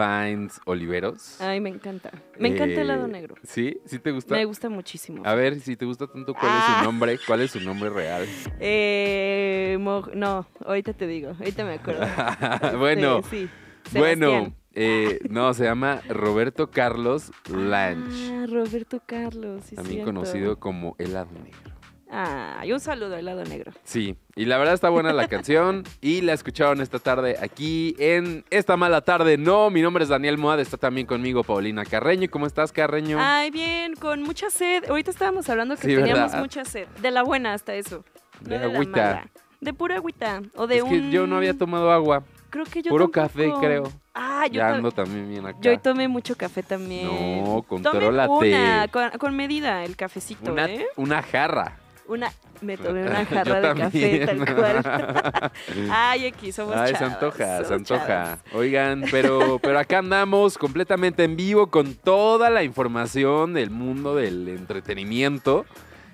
[0.00, 1.40] Finds Oliveros.
[1.40, 2.10] Ay, me encanta.
[2.38, 3.34] Me encanta el lado Eh, negro.
[3.42, 3.78] ¿Sí?
[3.84, 4.34] ¿Sí te gusta?
[4.34, 5.22] Me gusta muchísimo.
[5.26, 6.78] A ver, si te gusta tanto, ¿cuál es Ah.
[6.78, 7.18] su nombre?
[7.26, 8.26] ¿Cuál es su nombre real?
[8.60, 12.00] Eh, no, ahorita te digo, ahorita me acuerdo.
[12.78, 13.48] bueno, Sí,
[13.90, 20.12] sí, bueno, eh, no, se llama Roberto Carlos Lange, Ah, Roberto Carlos, sí, también cierto.
[20.12, 21.69] conocido como Helado Negro.
[22.12, 23.72] Ah, y un saludo al lado negro.
[23.84, 28.44] Sí, y la verdad está buena la canción y la escucharon esta tarde aquí en
[28.50, 29.38] Esta Mala Tarde.
[29.38, 32.28] No, mi nombre es Daniel Moad, está también conmigo Paulina Carreño.
[32.30, 33.18] ¿Cómo estás, Carreño?
[33.20, 34.84] Ay, bien, con mucha sed.
[34.88, 36.40] Ahorita estábamos hablando que Sí, teníamos ¿verdad?
[36.40, 36.88] mucha sed.
[37.00, 38.04] De la buena hasta eso.
[38.40, 38.90] De la agüita.
[39.06, 39.28] mala.
[39.60, 40.42] De pura agüita.
[40.56, 43.60] O de es que yo no había tomado agua, Creo que yo puro tampoco.
[43.60, 43.84] café, creo.
[44.14, 45.58] Ah, yo, ya ando también bien acá.
[45.60, 47.06] yo hoy tomé mucho café también.
[47.06, 48.28] No, contrólate.
[48.32, 50.86] una, con, con medida, el cafecito, una, ¿eh?
[50.96, 51.76] una jarra.
[52.10, 55.50] Una, me tomé una jarra de café, tal cual.
[55.90, 58.06] Ay, aquí somos Ay, se antoja, se antoja.
[58.06, 58.38] chavas.
[58.52, 64.48] Oigan, pero, pero acá andamos completamente en vivo con toda la información del mundo del
[64.48, 65.66] entretenimiento.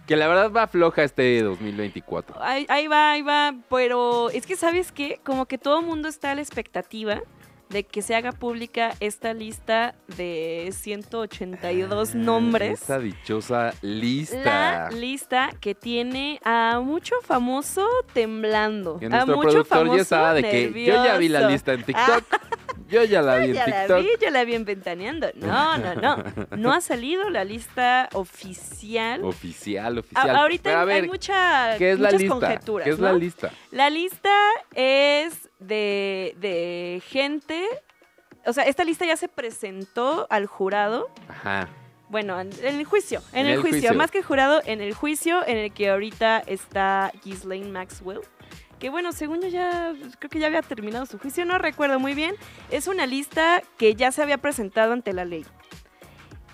[0.06, 2.40] Que la verdad va floja este 2024.
[2.40, 5.18] Ahí, ahí va, ahí va, pero es que, ¿sabes qué?
[5.24, 7.22] Como que todo el mundo está a la expectativa
[7.68, 12.82] de que se haga pública esta lista de 182 nombres.
[12.82, 14.88] Esa dichosa lista.
[14.88, 18.98] La lista que tiene a mucho famoso temblando.
[18.98, 21.82] Que a mucho productor famoso ya estaba de que yo ya vi la lista en
[21.82, 22.24] TikTok.
[22.88, 25.28] Yo ya la vi en Ya la vi, yo la vi en Ventaneando.
[25.34, 26.24] No, no, no.
[26.56, 29.24] No ha salido la lista oficial.
[29.24, 30.36] Oficial, A- oficial.
[30.36, 32.34] ahorita Pero a hay, ver, hay mucha, ¿qué es la muchas lista?
[32.38, 32.84] conjeturas.
[32.84, 33.06] ¿Qué es ¿no?
[33.06, 33.50] la lista?
[33.70, 34.30] La lista
[34.74, 37.64] es de, de gente.
[38.46, 41.08] O sea, esta lista ya se presentó al jurado.
[41.28, 41.68] Ajá.
[42.08, 43.20] Bueno, en, en el juicio.
[43.32, 43.80] En, En el, el juicio.
[43.80, 43.94] juicio.
[43.98, 48.20] Más que jurado, en el juicio en el que ahorita está Ghislaine Maxwell.
[48.78, 52.14] Que bueno, según yo ya, creo que ya había terminado su juicio, no recuerdo muy
[52.14, 52.34] bien.
[52.70, 55.46] Es una lista que ya se había presentado ante la ley.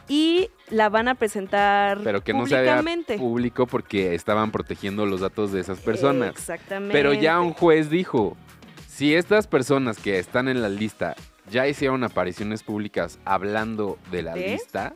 [0.09, 3.19] Y la van a presentar Pero que no se había públicamente.
[3.19, 6.31] público porque estaban protegiendo los datos de esas personas.
[6.31, 6.93] Exactamente.
[6.93, 8.37] Pero ya un juez dijo,
[8.89, 11.15] si estas personas que están en la lista
[11.51, 14.49] ya hicieron apariciones públicas hablando de la ¿De?
[14.53, 14.93] lista,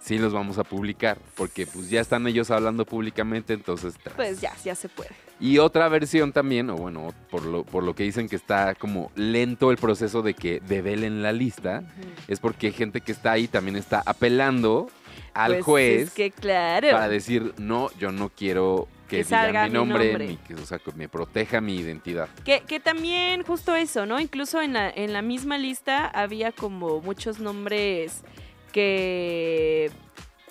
[0.00, 3.94] sí los vamos a publicar, porque pues ya están ellos hablando públicamente, entonces...
[4.02, 4.16] tras.
[4.16, 5.10] Pues ya, ya se puede.
[5.42, 9.10] Y otra versión también, o bueno, por lo, por lo que dicen que está como
[9.16, 11.82] lento el proceso de que develen la lista,
[12.28, 14.88] es porque gente que está ahí también está apelando
[15.34, 16.90] al Pues juez Es que claro.
[16.92, 20.64] para decir, no, yo no quiero que, Que digan salga mi mi nombre, que, o
[20.64, 22.28] sea, que me proteja mi identidad.
[22.44, 24.20] Que, que también justo eso, ¿no?
[24.20, 28.22] Incluso en la, en la misma lista había como muchos nombres
[28.70, 29.90] que,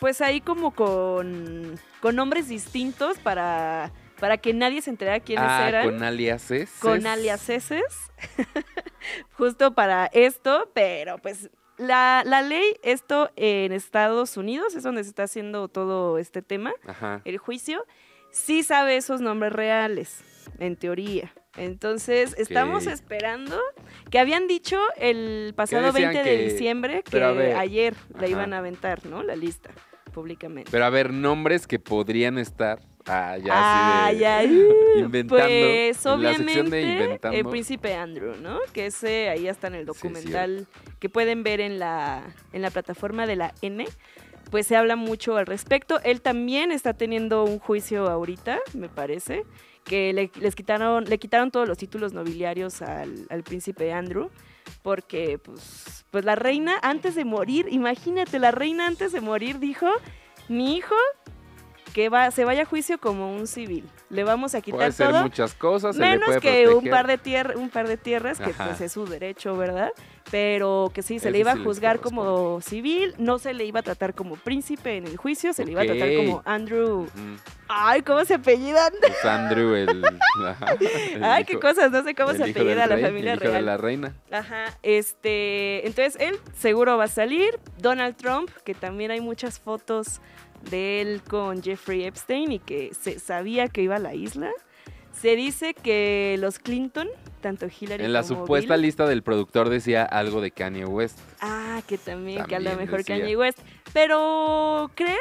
[0.01, 3.89] pues ahí como con, con nombres distintos para,
[4.21, 5.89] para que nadie se enterara quiénes ah, eran.
[5.89, 6.69] con aliases.
[6.79, 8.11] con aliaseses,
[9.33, 15.09] justo para esto, pero pues la, la ley, esto en Estados Unidos es donde se
[15.09, 17.21] está haciendo todo este tema, Ajá.
[17.25, 17.83] el juicio,
[18.29, 20.23] sí sabe esos nombres reales,
[20.59, 21.33] en teoría.
[21.57, 23.59] Entonces, estamos esperando
[24.11, 28.59] que habían dicho el pasado decían 20 de diciembre que ver, ayer la iban a
[28.59, 29.23] aventar, ¿no?
[29.23, 29.71] La lista
[30.11, 30.69] públicamente.
[30.71, 32.79] Pero a ver, nombres que podrían estar.
[33.05, 34.69] Ah, ya ay, de.
[34.99, 35.43] inventando.
[35.43, 37.37] Pues la de obviamente inventando.
[37.37, 38.59] el príncipe Andrew, ¿no?
[38.73, 40.67] Que ese ahí está en el Sí, documental
[40.99, 42.23] que pueden ver en la,
[42.53, 43.85] en la plataforma de la N.
[44.49, 46.01] Pues se habla mucho al respecto.
[46.03, 49.45] Él también está teniendo un juicio ahorita, me parece,
[49.85, 54.29] que le, les quitaron, le quitaron todos los títulos nobiliarios al, al príncipe Andrew.
[54.83, 59.87] Porque, pues, pues la reina antes de morir, imagínate, la reina antes de morir dijo,
[60.49, 60.95] mi hijo
[61.93, 63.87] que va, se vaya a juicio como un civil.
[64.09, 65.23] Le vamos a quitar Puede todo.
[65.23, 65.95] muchas cosas.
[65.95, 68.65] se le Menos puede que un par de tierra, un par de tierras, que Ajá.
[68.67, 69.91] pues es su derecho, ¿verdad?
[70.29, 73.79] Pero que sí, se le iba a sí juzgar como civil, no se le iba
[73.79, 77.07] a tratar como príncipe en el juicio, se le iba a tratar como Andrew.
[77.67, 78.93] Ay, ¿cómo se apellidan?
[78.99, 79.89] Pues Andrew, el.
[81.11, 83.51] el Ay, qué cosas, no sé cómo se apellida la rey, familia el hijo de
[83.51, 83.65] real.
[83.65, 84.13] la reina.
[84.31, 87.59] Ajá, este, entonces él seguro va a salir.
[87.79, 90.21] Donald Trump, que también hay muchas fotos
[90.69, 94.51] de él con Jeffrey Epstein y que se sabía que iba a la isla.
[95.19, 97.07] Se dice que los Clinton,
[97.41, 101.19] tanto Hillary En la como supuesta Bill- lista del productor decía algo de Kanye West.
[101.41, 103.19] Ah, que también, que a lo mejor decía.
[103.19, 103.59] Kanye West.
[103.93, 105.17] Pero, ¿crees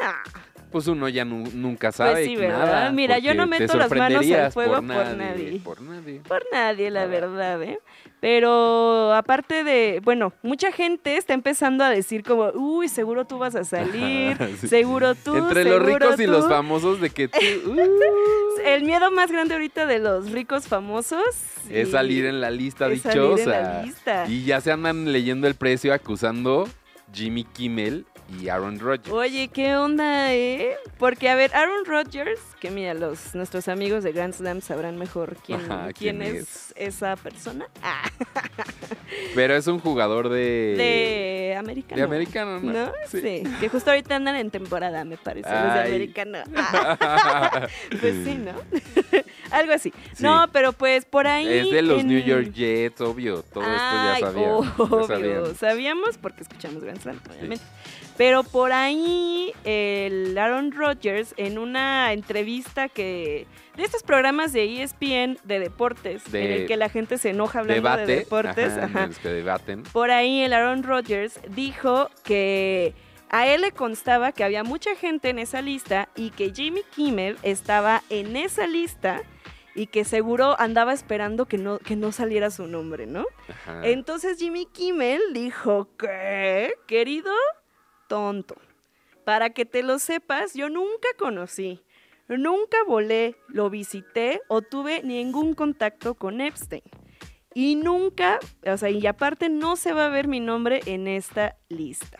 [0.00, 0.22] Nah.
[0.70, 2.58] Pues uno ya nu- nunca sabe Pues sí, ¿verdad?
[2.58, 2.92] nada.
[2.92, 5.60] Mira, yo no meto las manos al fuego por nadie, nadie.
[5.64, 6.20] Por nadie.
[6.26, 7.80] Por nadie, la verdad, ¿eh?
[8.20, 13.54] Pero aparte de, bueno, mucha gente está empezando a decir como, uy, seguro tú vas
[13.56, 14.68] a salir, Sí.
[14.68, 16.50] seguro tú, Entre los ricos y los tú".
[16.50, 21.24] famosos de que tú, uh, El miedo más grande ahorita de los ricos famosos
[21.68, 23.42] es salir en la lista dichosa.
[23.58, 24.24] en la lista.
[24.28, 26.68] Y ya se andan leyendo el precio acusando
[27.12, 28.04] Jimmy Kimmel
[28.38, 29.10] y Aaron Rodgers.
[29.10, 30.76] Oye, ¿qué onda, eh?
[30.98, 35.36] Porque, a ver, Aaron Rodgers, que mira, los, nuestros amigos de Grand Slam sabrán mejor
[35.44, 37.66] quién, Ajá, quién, quién es, esa persona.
[37.82, 38.08] Ah,
[39.34, 40.74] Pero es un jugador de...
[40.76, 41.96] de americano.
[41.98, 42.72] de americano, ¿no?
[42.72, 42.92] ¿No?
[43.06, 43.20] Sí.
[43.20, 43.42] Sí.
[43.60, 46.38] que justo ahorita andan en temporada, me parece, los de americano.
[47.02, 47.66] Ah,
[48.00, 48.52] pues sí, ¿no?
[49.50, 49.92] Algo así.
[50.12, 50.22] Sí.
[50.22, 51.46] No, pero pues por ahí.
[51.48, 53.42] Es de los en- New York Jets, obvio.
[53.42, 54.48] Todo esto ya Ay, sabía.
[54.54, 55.56] obvio, ya sabíamos.
[55.56, 57.64] sabíamos porque escuchamos Grand Slam, obviamente.
[58.20, 63.46] Pero por ahí el Aaron Rodgers en una entrevista que
[63.78, 67.60] de estos programas de ESPN de deportes en De- el que la gente se enoja
[67.60, 68.04] hablando Debate.
[68.06, 69.82] de deportes, ajá, ajá, en los que debaten.
[69.84, 72.92] por ahí el Aaron Rodgers dijo que
[73.30, 77.38] a él le constaba que había mucha gente en esa lista y que Jimmy Kimmel
[77.42, 79.22] estaba en esa lista
[79.74, 83.24] y que seguro andaba esperando que no, que no saliera su nombre, ¿no?
[83.48, 83.80] Ajá.
[83.86, 87.32] Entonces Jimmy Kimmel dijo que, querido
[88.10, 88.56] tonto,
[89.24, 91.80] para que te lo sepas, yo nunca conocí,
[92.28, 96.82] nunca volé, lo visité o tuve ningún contacto con Epstein.
[97.54, 101.56] Y nunca, o sea, y aparte no se va a ver mi nombre en esta
[101.68, 102.18] lista.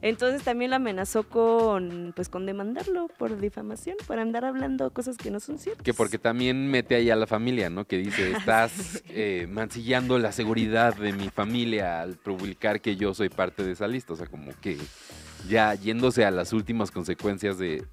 [0.00, 5.30] Entonces también lo amenazó con, pues, con demandarlo por difamación, por andar hablando cosas que
[5.30, 5.82] no son ciertas.
[5.82, 7.84] Que porque también mete ahí a la familia, ¿no?
[7.84, 13.28] Que dice, estás eh, mancillando la seguridad de mi familia al publicar que yo soy
[13.28, 14.12] parte de esa lista.
[14.12, 14.78] O sea, como que
[15.48, 17.84] ya yéndose a las últimas consecuencias de,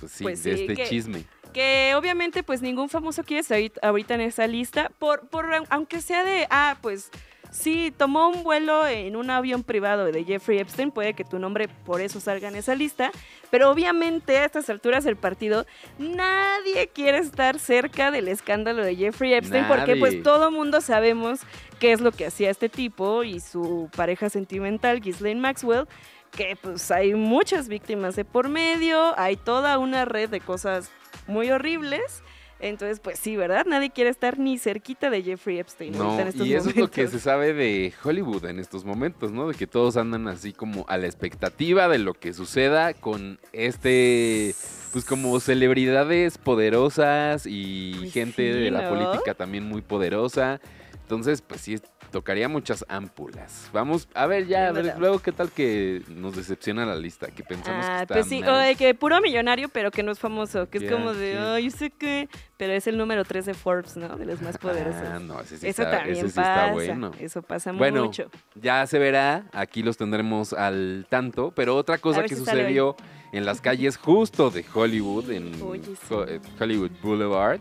[0.00, 1.24] pues sí, Pues de sí, este que- chisme.
[1.52, 6.24] Que obviamente pues ningún famoso quiere salir ahorita en esa lista, por, por aunque sea
[6.24, 7.10] de, ah, pues
[7.50, 11.68] sí, tomó un vuelo en un avión privado de Jeffrey Epstein, puede que tu nombre
[11.84, 13.12] por eso salga en esa lista,
[13.50, 15.66] pero obviamente a estas alturas del partido
[15.98, 21.40] nadie quiere estar cerca del escándalo de Jeffrey Epstein porque pues todo mundo sabemos
[21.78, 25.86] qué es lo que hacía este tipo y su pareja sentimental, Ghislaine Maxwell,
[26.32, 30.90] que pues hay muchas víctimas de por medio, hay toda una red de cosas
[31.26, 32.22] muy horribles.
[32.58, 33.66] Entonces, pues sí, ¿verdad?
[33.66, 35.92] Nadie quiere estar ni cerquita de Jeffrey Epstein.
[35.98, 38.84] No, ahorita en estos y eso es lo que se sabe de Hollywood en estos
[38.84, 39.48] momentos, ¿no?
[39.48, 44.54] De que todos andan así como a la expectativa de lo que suceda con este,
[44.92, 48.90] pues como celebridades poderosas y Pues gente sí, de la ¿no?
[48.90, 50.60] política también muy poderosa.
[51.02, 51.80] Entonces, pues sí,
[52.12, 53.68] tocaría muchas ámpulas.
[53.72, 57.42] Vamos a ver ya, a ver, luego qué tal que nos decepciona la lista, que
[57.42, 58.50] pensamos Ah, que está pues sí, mal.
[58.50, 61.38] o de que puro millonario, pero que no es famoso, que es como de, sí.
[61.38, 64.16] ay, yo sé qué, pero es el número 3 de Forbes, ¿no?
[64.16, 65.02] De los más poderosos.
[65.02, 67.10] Ah, no, ese sí, eso está, también ese sí pasa, está bueno.
[67.18, 68.30] eso pasa Bueno, mucho.
[68.54, 72.94] Ya se verá, aquí los tendremos al tanto, pero otra cosa que si sucedió
[73.32, 76.14] en las calles justo de Hollywood, en Oye, sí.
[76.28, 77.60] Eh, Hollywood Boulevard,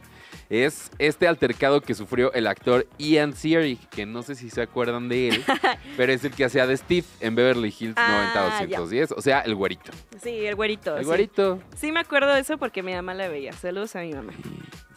[0.52, 5.08] es este altercado que sufrió el actor Ian Seary, que no sé si se acuerdan
[5.08, 5.44] de él,
[5.98, 9.56] pero es el que hacía de Steve en Beverly Hills Ah, 90210, o sea, el
[9.56, 9.92] güerito.
[10.22, 10.96] Sí, el güerito.
[10.98, 11.08] El sí.
[11.08, 11.60] güerito.
[11.78, 13.54] Sí, me acuerdo de eso porque mi mamá la veía.
[13.54, 14.34] Saludos a mi mamá.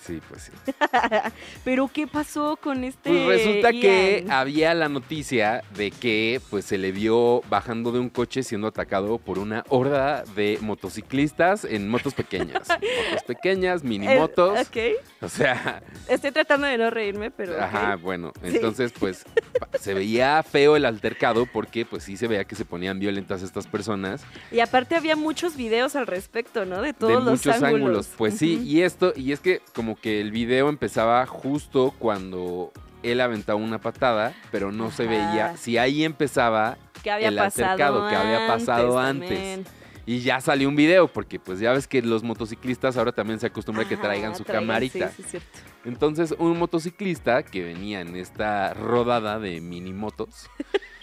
[0.05, 0.73] Sí, pues sí.
[1.65, 3.11] Pero, ¿qué pasó con este?
[3.11, 8.11] Pues resulta que había la noticia de que pues se le vio bajando de un
[8.11, 12.69] coche siendo atacado por una horda de motociclistas en motos pequeñas.
[13.11, 14.59] motos pequeñas, mini Eh, motos.
[14.61, 14.77] ok.
[15.23, 17.61] O sea, Estoy tratando de no reírme, pero.
[17.63, 18.57] ajá, bueno, Sí.
[18.57, 19.25] entonces pues
[19.81, 23.67] se veía feo el altercado porque pues sí se veía que se ponían violentas estas
[23.67, 26.83] personas Y aparte había muchos videos al respecto, ¿no?
[26.83, 27.75] De todos de los muchos ángulos.
[27.75, 28.09] ángulos.
[28.19, 32.73] Pues sí, y esto, y es que como que el video empezaba justo cuando
[33.03, 35.11] él aventaba una patada, pero no se Ajá.
[35.13, 36.79] veía si ahí empezaba
[37.11, 39.29] había el altercado que había pasado antes.
[39.29, 39.65] también.
[40.07, 43.47] y ya salió un video, porque pues ya ves que los motociclistas ahora también se
[43.47, 45.11] acostumbra a que Ajá, traigan su traigan, camarita.
[45.11, 45.39] Sí, sí.
[45.85, 50.49] Entonces, un motociclista que venía en esta rodada de mini motos,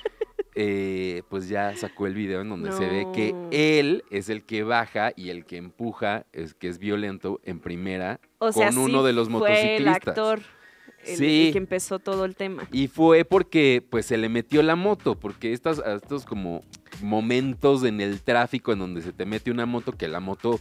[0.56, 4.64] eh, pues ya sacó el video en donde se ve que él es el que
[4.64, 8.82] baja y el que empuja, es que es violento en primera O sea, con sí
[8.82, 10.08] uno de los fue el motociclistas.
[10.08, 10.42] actor
[11.06, 11.48] el, Sí.
[11.48, 12.68] el que empezó todo el tema.
[12.72, 16.62] Y fue porque pues se le metió la moto, porque estas, estos como
[17.02, 20.60] momentos en el tráfico en donde se te mete una moto, que la moto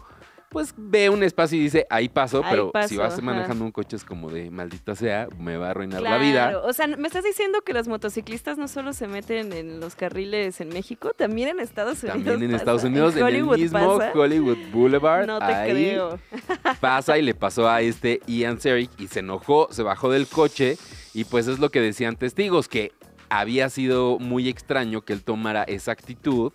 [0.50, 3.23] pues ve un espacio y dice, ahí paso, Ahí pero si vas ajá.
[3.23, 6.61] manejando un coche es como de, maldita sea, me va a arruinar la vida.
[6.64, 10.61] O sea, me estás diciendo que los motociclistas no solo se meten en los carriles
[10.61, 12.25] en México, también en Estados Unidos.
[12.25, 12.57] También en pasa.
[12.57, 14.12] Estados Unidos, en, el mismo pasa.
[14.12, 16.19] Hollywood Boulevard, No te ahí creo.
[16.80, 20.76] pasa y le pasó a este Ian Serick y se enojó, se bajó del coche
[21.14, 22.92] y pues es lo que decían testigos, que
[23.28, 26.52] había sido muy extraño que él tomara esa actitud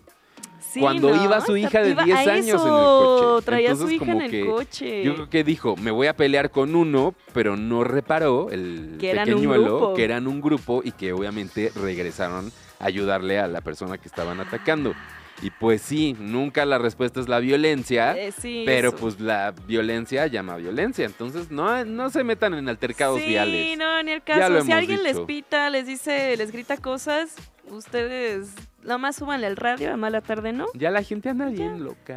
[0.60, 1.24] Sí, cuando ¿no?
[1.24, 3.44] iba su hija de Iba 10 a años en el coche.
[3.46, 5.04] Traía a su Entonces, hija en como el que coche.
[5.04, 9.14] Yo creo que dijo, me voy a pelear con uno, pero no reparó el Que
[9.14, 14.08] pequeñuelo que eran un grupo y que obviamente regresaron a ayudarle a la persona que
[14.08, 14.94] estaban atacando.
[15.42, 18.96] Y pues sí, nunca la respuesta es la violencia, Eh, sí, pero eso.
[18.96, 21.04] pues la violencia llama violencia.
[21.04, 23.76] Entonces no, no se metan en altercados sí, viales.
[23.76, 24.62] no, ni el caso.
[24.62, 27.34] Si alguien les pita, les dice, les grita cosas,
[27.70, 28.48] ustedes
[28.82, 30.66] nomás súbanle al radio a mala tarde, ¿no?
[30.74, 32.14] Ya la gente anda bien loca.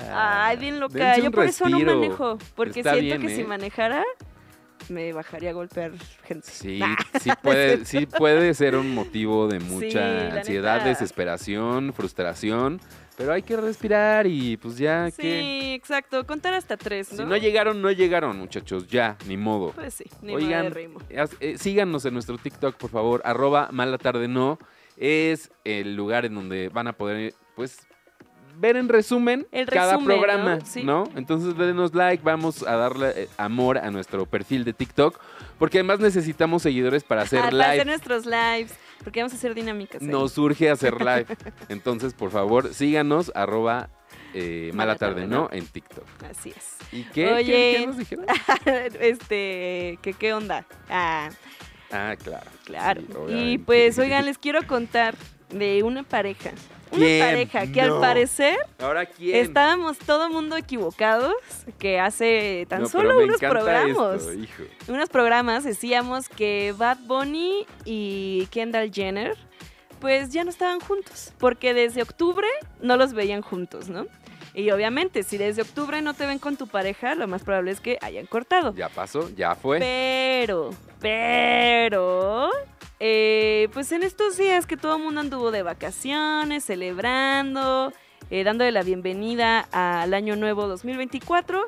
[0.47, 1.17] Ay, bien loca.
[1.17, 2.37] Yo por eso no manejo.
[2.55, 3.45] Porque Está siento bien, que si ¿eh?
[3.45, 4.03] manejara,
[4.87, 5.91] me bajaría a golpear
[6.25, 6.47] gente.
[6.49, 6.95] Sí, Nah.
[7.19, 10.87] sí puede, sí puede ser un motivo de Sí, mucha ansiedad, neta.
[10.89, 12.79] desesperación, frustración,
[13.19, 16.25] pero hay que respirar y pues ya Sí, que exacto.
[16.25, 17.17] Contar hasta tres, ¿no?
[17.17, 19.73] si no llegaron, no llegaron, muchachos, ya, ni modo.
[19.73, 20.99] Pues sí, ni Oigan, modo de ritmo.
[21.41, 24.57] eh, síganos en nuestro TikTok, por favor, arroba mala tarde no.
[24.95, 27.85] Es el lugar en donde van a poder, pues,
[28.57, 30.65] ver en resumen El cada resumen, programa, ¿no?
[30.65, 30.83] Sí.
[30.83, 31.03] ¿no?
[31.15, 35.19] Entonces denos like, vamos a darle eh, amor a nuestro perfil de TikTok,
[35.57, 38.73] porque además necesitamos seguidores para hacer Ah, Para hacer nuestros lives.
[39.03, 40.01] Porque vamos a hacer dinámicas.
[40.01, 40.07] ahí.
[40.07, 41.25] Nos surge hacer live.
[41.69, 43.89] Entonces, por favor, síganos, arroba
[44.33, 45.49] eh, mala tarde, ¿no?
[45.51, 46.05] En TikTok.
[46.29, 46.77] Así es.
[46.91, 47.11] ¿Y qué?
[47.25, 47.75] ¿Qué- Oye.
[47.79, 48.25] ¿Qué nos dijeron?
[48.99, 50.65] este, ¿qué, ¿qué onda?
[50.89, 51.29] Ah,
[51.91, 52.51] Ah, claro.
[52.65, 53.01] claro.
[53.27, 55.15] sí, y pues, oigan, les quiero contar
[55.49, 56.51] de una pareja.
[56.99, 57.25] Una ¿Quién?
[57.25, 59.35] pareja que al parecer ¿Ahora quién?
[59.35, 61.33] estábamos todo mundo equivocados,
[61.77, 64.23] que hace tan No, solo unos programas.
[64.23, 64.43] esto,
[64.87, 69.35] unos programas decíamos que Bad Bunny y Kendall Jenner
[69.99, 72.47] pues ya no estaban juntos, porque desde octubre
[72.81, 74.05] no los veían juntos, ¿no?
[74.59, 77.79] Y obviamente, si desde octubre no te ven con tu pareja, lo más probable es
[77.79, 78.75] que hayan cortado.
[78.75, 79.79] Ya pasó, ya fue.
[79.79, 82.49] Pero, pero,
[82.99, 87.93] eh, pues en estos días que todo el mundo anduvo de vacaciones, celebrando,
[88.29, 91.65] eh, dándole la bienvenida al año nuevo 2024,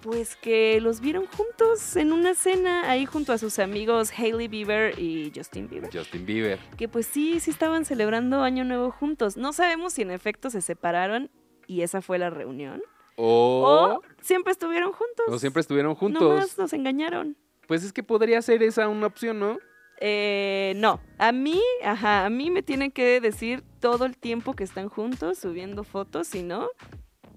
[0.00, 4.96] pues que los vieron juntos en una cena ahí junto a sus amigos Hailey Bieber
[4.96, 5.90] y Justin Bieber.
[5.92, 6.60] Justin Bieber.
[6.78, 9.36] Que pues sí, sí estaban celebrando año nuevo juntos.
[9.36, 11.28] No sabemos si en efecto se separaron
[11.70, 12.82] y esa fue la reunión.
[13.16, 15.26] O, O siempre estuvieron juntos.
[15.28, 16.22] o siempre estuvieron juntos.
[16.22, 17.36] Nomás nos engañaron.
[17.68, 19.58] Pues es que podría ser esa una opción, ¿no?
[20.00, 24.64] Eh, no, a mí, ajá, a mí me tienen que decir todo el tiempo que
[24.64, 26.70] están juntos subiendo fotos, si no,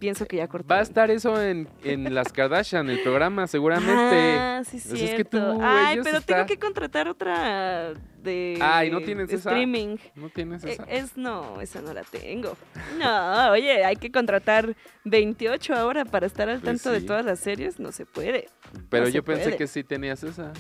[0.03, 0.75] pienso que ya cortaron.
[0.77, 4.36] Va a estar eso en, en las Kardashian, el programa, seguramente.
[4.38, 5.38] Ah, sí, Pues es que tú.
[5.62, 9.50] Ay, pero está- tengo que contratar otra de Ay, ¿no tienes esa?
[9.51, 9.95] streaming.
[10.15, 10.83] ¿No tienes Eh, esa?
[10.83, 12.57] Es, no, esa no la tengo.
[13.00, 17.05] No, oye, hay que contratar 28 ahora para estar al Pues tanto de sí.
[17.05, 17.79] todas las series.
[17.79, 18.50] No se puede.
[18.89, 19.57] Pero no yo pensé puede.
[19.57, 20.51] que sí tenías esa.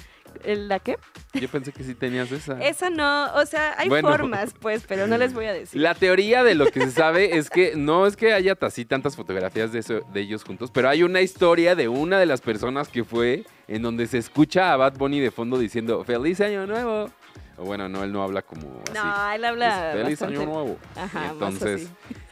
[0.43, 0.97] ¿El- ¿La qué?
[1.33, 2.59] Yo pensé que sí tenías esa.
[2.61, 4.09] Esa no, o sea, hay Bueno.
[4.09, 5.81] formas, pues, pero no les voy a decir.
[5.81, 9.15] La teoría de lo que se sabe es que no es que haya así tantas
[9.15, 12.87] fotografías de, eso- de ellos juntos, pero hay una historia de una de las personas
[12.89, 17.09] que fue en donde se escucha a Bad Bunny de fondo diciendo ¡Feliz Año Nuevo!
[17.57, 18.93] O bueno, no, él no habla como así.
[18.93, 19.91] No, él habla.
[19.93, 20.77] Es, Feliz bastante- Año Nuevo.
[20.95, 21.87] Ajá, Y entonces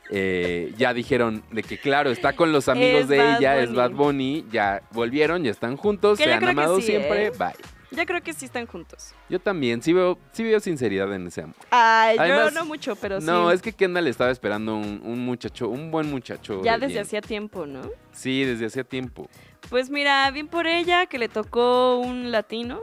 [0.10, 3.74] eh, ya dijeron de que claro, está con los amigos Es de Bad ella, es.
[3.74, 7.32] Bad Bunny, ya volvieron, ya están juntos, Que se han amado sí, siempre, ¿eh?
[7.38, 7.54] bye.
[7.92, 9.14] Yo creo que sí están juntos.
[9.30, 11.56] Yo también, sí veo, sí veo sinceridad en ese amor.
[11.72, 13.28] Ay, Además, yo no mucho, pero sí.
[13.28, 16.62] No, es que Kendall estaba esperando un, un muchacho, un buen muchacho.
[16.64, 17.02] Ya de desde bien.
[17.04, 17.82] hacía tiempo, ¿no?
[18.14, 19.30] Sí, desde hacía tiempo.
[19.70, 22.80] Pues mira, bien por ella que le tocó un latino,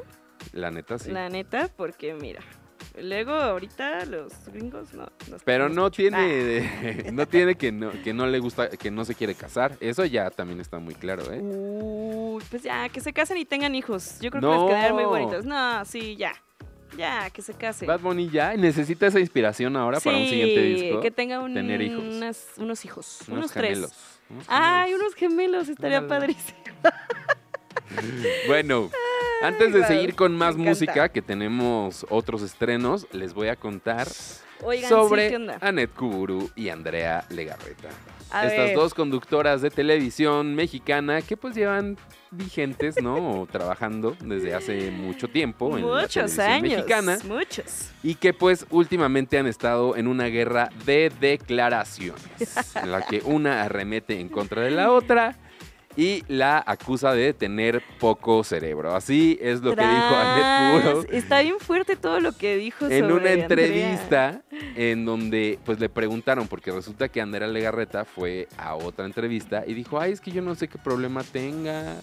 [0.53, 1.11] La neta, sí.
[1.11, 2.41] la neta, porque mira.
[3.03, 5.09] Luego, ahorita los gringos no.
[5.45, 9.35] Pero no tiene, no tiene que no, que no le gusta, que no se quiere
[9.35, 9.77] casar.
[9.81, 11.35] Eso ya también está muy claro, Ah.
[11.35, 11.41] ¿eh?
[11.43, 14.19] Uy, pues ya, que se casen y tengan hijos.
[14.21, 14.51] Yo creo No.
[14.51, 15.45] que les quedarían muy bonitos.
[15.45, 16.33] No, sí, ya.
[16.97, 17.87] Ya, que se casen.
[17.87, 21.01] Bad Bunny ya necesita esa inspiración ahora para un siguiente disco.
[21.01, 22.03] que tenga un- tener hijos.
[22.03, 23.19] unas- unos hijos.
[23.29, 23.71] Unos, unos tres.
[23.75, 23.93] gemelos.
[24.31, 25.01] unos Ay, gemelos.
[25.03, 26.59] unos gemelos, estaría padrísimo.
[28.47, 28.91] Bueno,
[29.43, 34.09] antes de guau, seguir con más música, que tenemos otros estrenos, les voy a contar
[34.63, 35.37] Oigan, sobre sí.
[35.61, 37.89] Anet Kuburu y Andrea Legarreta.
[38.31, 38.77] A Estas ver.
[38.77, 41.97] dos conductoras de televisión mexicana que pues llevan
[42.31, 43.49] vigentes, ¿no?
[43.51, 46.63] Trabajando desde hace mucho tiempo en la Muchos televisión años.
[46.63, 47.89] mexicana Muchos.
[48.03, 53.63] y que pues últimamente han estado en una guerra de declaraciones en la que una
[53.63, 55.37] arremete en contra de la otra
[55.99, 58.95] y la acusa de tener poco cerebro.
[58.95, 61.03] Así es lo que dijo Annette Puro.
[61.11, 63.43] Está bien fuerte todo lo que dijo En sobre una Andrea.
[63.43, 64.43] entrevista
[64.77, 69.75] en donde pues le preguntaron, porque resulta que Andrea Legarreta fue a otra entrevista y
[69.75, 71.97] dijo, ay, es que yo no sé qué problema tenga.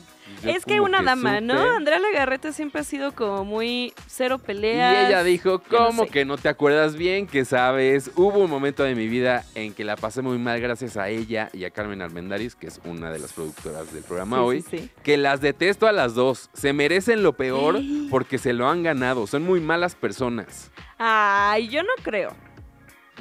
[0.43, 1.55] Yo Es que una dama, ¿no?
[1.57, 1.69] supe".
[1.75, 5.07] Andrea Legarreta siempre ha sido como muy cero Y peleas.
[5.07, 6.09] ella dijo, no ¿cómo sé".
[6.09, 7.27] que no te acuerdas bien?
[7.27, 10.97] Que sabes, hubo un momento de mi vida en que la pasé muy mal gracias
[10.97, 14.41] a ella y a Carmen Armendáriz, que es una de las productoras del programa Sí,
[14.43, 14.89] hoy, sí, sí.
[15.03, 16.49] que las detesto a las dos.
[16.53, 17.79] Se merecen lo peor
[18.09, 19.27] porque se lo han ganado.
[19.27, 20.71] Son muy malas personas.
[20.97, 22.33] Ay, yo no creo.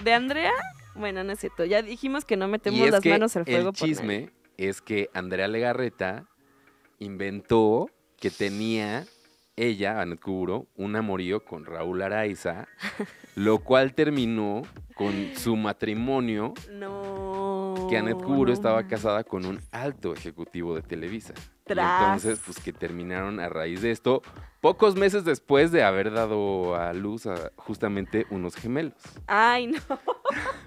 [0.03, 0.53] ¿De Andrea?
[0.95, 1.65] Bueno, no es cierto.
[1.65, 5.11] Ya dijimos que no metemos y las manos al fuego el por chisme es que
[5.13, 6.25] Andrea Legarreta
[6.99, 9.05] inventó que tenía
[9.57, 12.67] ella, Anet Kuburo, un amorío con Raúl Araiza,
[13.37, 14.63] lo cual terminó
[14.97, 17.87] con su matrimonio No.
[17.89, 21.35] que Anet Kuburo no estaba casada con un alto ejecutivo de Televisa.
[21.67, 24.23] Y entonces, pues que terminaron a raíz de esto,
[24.61, 28.95] pocos meses después de haber dado a luz a justamente unos gemelos.
[29.27, 29.79] Ay, no.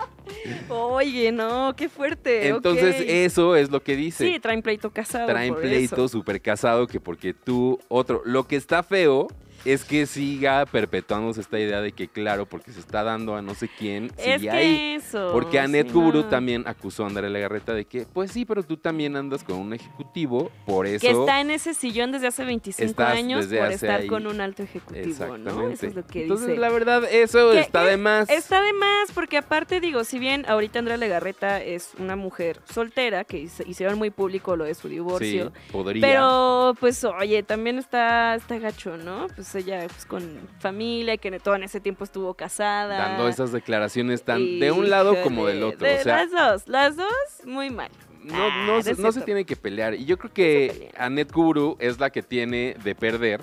[0.69, 2.49] Oye, no, qué fuerte.
[2.49, 4.25] Entonces, eso es lo que dice.
[4.25, 5.27] Sí, traen pleito casado.
[5.27, 8.21] traen por pleito súper casado que porque tú otro.
[8.25, 9.27] Lo que está feo
[9.73, 13.53] es que siga perpetuándose esta idea de que, claro, porque se está dando a no
[13.55, 14.95] sé quién, Es sigue que ahí.
[14.95, 15.29] eso.
[15.31, 18.77] Porque Anet sí, Kuburu también acusó a Andrea Legarreta de que, pues sí, pero tú
[18.77, 20.99] también andas con un ejecutivo, por eso.
[21.05, 24.07] Que está en ese sillón desde hace 25 Estás años por estar ahí.
[24.07, 25.69] con un alto ejecutivo, ¿no?
[25.69, 26.59] Eso es lo que Entonces, dice.
[26.59, 28.29] la verdad, eso Que está de más.
[28.29, 33.23] Está de más, porque aparte digo, si bien ahorita Andrea Legarreta es una mujer soltera,
[33.23, 36.01] que hicieron muy público lo de su divorcio, Sí, podría.
[36.01, 39.27] pero pues oye, también está, está gacho, ¿no?
[39.35, 40.23] Pues ella pues con
[40.59, 42.97] familia, que todo en ese tiempo estuvo casada.
[42.97, 45.87] Dando esas declaraciones tan de un lado como del otro.
[45.87, 47.07] de o sea, las dos, las dos
[47.45, 47.89] muy mal.
[48.23, 49.93] no, Ah, no, no se, no tiene que pelear.
[49.95, 50.93] Y yo creo que pelean.
[50.97, 53.41] Annette Kuburu es la que tiene de perder.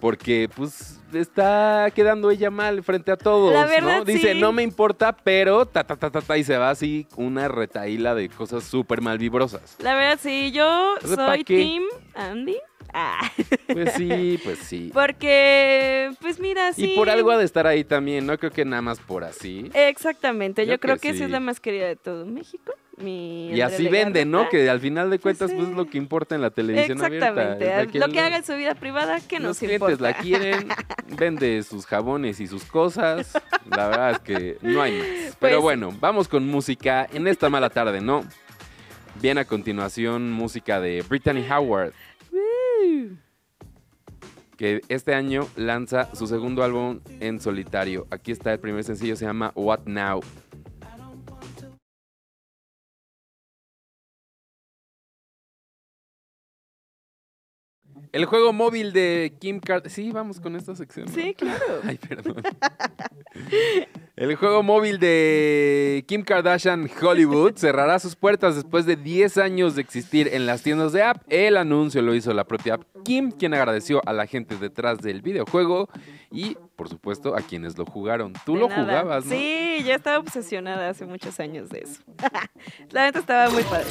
[0.00, 4.04] Porque, pues, está quedando ella mal frente a todos, La verdad, ¿no?
[4.04, 4.40] Dice, sí.
[4.40, 8.14] no me importa, pero ta, ta, ta, ta, ta, y se va así una retaíla
[8.14, 9.76] de cosas súper malvibrosas.
[9.80, 11.44] La verdad, sí, yo O sea, ¿pa' soy?
[11.44, 11.82] Team
[12.14, 12.56] Andy.
[12.92, 13.30] Ah,
[13.66, 14.90] Pues sí, pues sí.
[14.94, 16.92] porque, pues mira, sí.
[16.92, 19.70] Y por algo ha de estar ahí también, no creo que nada más por así.
[19.74, 22.72] Exactamente, yo, Yo creo que que esa es la más querida de todo México.
[22.96, 24.48] Mi Y así vende, ¿no?
[24.48, 25.70] Que al final de cuentas, pues sí.
[25.70, 27.28] es lo que importa en la televisión abierta.
[27.28, 30.02] Exactamente, es la lo que haga en su vida privada, que los nos clientes importa.
[30.02, 30.68] la quieren,
[31.16, 33.32] vende sus jabones y sus cosas.
[33.70, 35.36] La verdad es que no hay más.
[35.38, 38.24] Pero Pues- bueno, vamos con música en esta mala tarde, ¿no?
[39.22, 41.92] Bien a continuación, música de Brittany Howard,
[44.56, 48.06] que este año lanza su segundo álbum en solitario.
[48.10, 50.20] Aquí está el primer sencillo, se llama What Now.
[58.10, 60.06] El juego móvil de Kim Kardashian.
[60.06, 61.06] Sí, vamos con esta sección.
[61.06, 61.12] ¿no?
[61.12, 61.64] Sí, claro.
[61.84, 62.42] Ay, perdón.
[64.18, 69.82] El juego móvil de Kim Kardashian Hollywood cerrará sus puertas después de 10 años de
[69.82, 71.22] existir en las tiendas de app.
[71.28, 75.22] El anuncio lo hizo la propia app Kim, quien agradeció a la gente detrás del
[75.22, 75.88] videojuego
[76.32, 78.32] y, por supuesto, a quienes lo jugaron.
[78.46, 78.82] Tú De lo nada.
[78.84, 79.32] jugabas, ¿no?
[79.32, 82.00] Sí, yo estaba obsesionada hace muchos años de eso.
[82.92, 83.90] La neta estaba muy padre.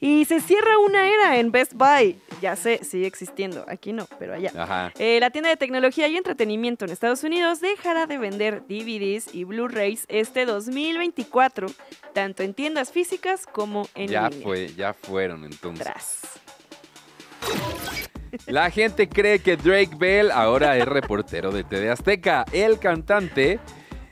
[0.00, 2.18] Y se cierra una era en Best Buy.
[2.42, 3.64] Ya sé, sigue existiendo.
[3.68, 4.50] Aquí no, pero allá.
[4.56, 4.92] Ajá.
[4.98, 9.44] Eh, la tienda de tecnología y entretenimiento en Estados Unidos dejará de vender DVDs y
[9.44, 11.68] Blu-rays este 2024,
[12.12, 14.44] tanto en tiendas físicas como en Ya línea.
[14.44, 15.84] fue, ya fueron entonces.
[15.86, 16.20] Tras.
[18.46, 22.44] La gente cree que Drake Bell ahora es reportero de TV Azteca.
[22.52, 23.58] El cantante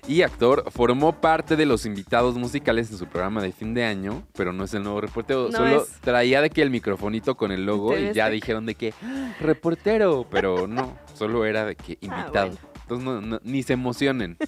[0.06, 4.22] y actor formó parte de los invitados musicales en su programa de fin de año,
[4.34, 5.48] pero no es el nuevo reportero.
[5.50, 5.90] No Solo es.
[6.00, 8.30] traía de que el microfonito con el logo TV y ya Azteca.
[8.30, 12.32] dijeron de que "Ah, reportero, pero no, solo era de que invitado.
[12.38, 12.58] Ah, bueno.
[12.82, 14.36] Entonces no- no- ni se emocionen.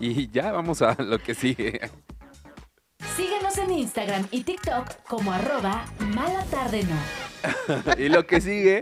[0.00, 1.80] Y ya vamos a lo que sigue.
[3.16, 5.84] Síguenos en Instagram y TikTok como arroba
[6.14, 6.96] malatardeno.
[7.98, 8.80] y lo que sigue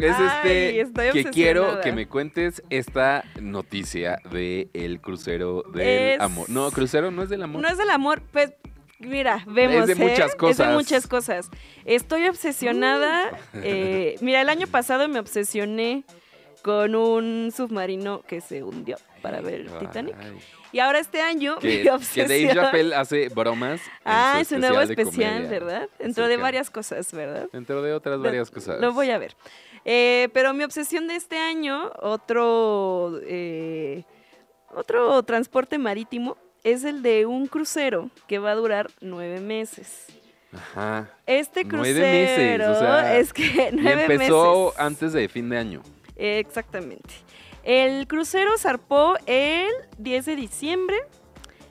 [0.00, 6.20] es Ay, este que quiero que me cuentes esta noticia de el crucero del Es-
[6.20, 6.48] amor.
[6.48, 7.62] No, crucero no es del amor.
[7.62, 8.52] No es del amor, pues
[9.00, 9.88] mira, vemos.
[9.88, 10.08] Es de ¿eh?
[10.08, 10.74] muchas Es de cosas.
[10.74, 11.50] muchas cosas.
[11.84, 13.30] Estoy obsesionada.
[13.54, 16.04] eh, mira, el año pasado me obsesioné
[16.62, 20.14] con un submarino que se hundió para ver el Titanic.
[20.70, 22.54] Y ahora este año que, mi que Dave obsesión.
[22.54, 23.80] Chappelle hace bromas.
[24.04, 25.48] Ah, es un nuevo especial, comedia.
[25.48, 25.88] ¿verdad?
[25.98, 27.48] Dentro de varias cosas, ¿verdad?
[27.50, 28.80] Dentro de otras varias cosas.
[28.82, 29.34] Lo voy a ver.
[29.86, 34.04] Eh, pero mi obsesión de este año, otro, eh,
[34.74, 40.06] otro transporte marítimo, es el de un crucero que va a durar nueve meses.
[40.52, 41.08] Ajá.
[41.26, 44.80] Este Nueve crucero meses, o sea, es que nueve empezó meses.
[44.80, 45.82] antes de fin de año.
[46.16, 47.23] Exactamente.
[47.64, 50.96] El crucero zarpó el 10 de diciembre.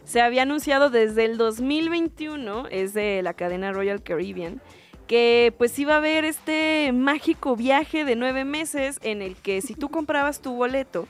[0.05, 4.59] Se había anunciado desde el 2021, es de la cadena Royal Caribbean,
[5.05, 9.75] que pues iba a haber este mágico viaje de nueve meses en el que si
[9.75, 11.07] tú comprabas tu boleto,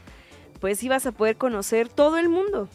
[0.59, 2.67] pues ibas a poder conocer todo el mundo.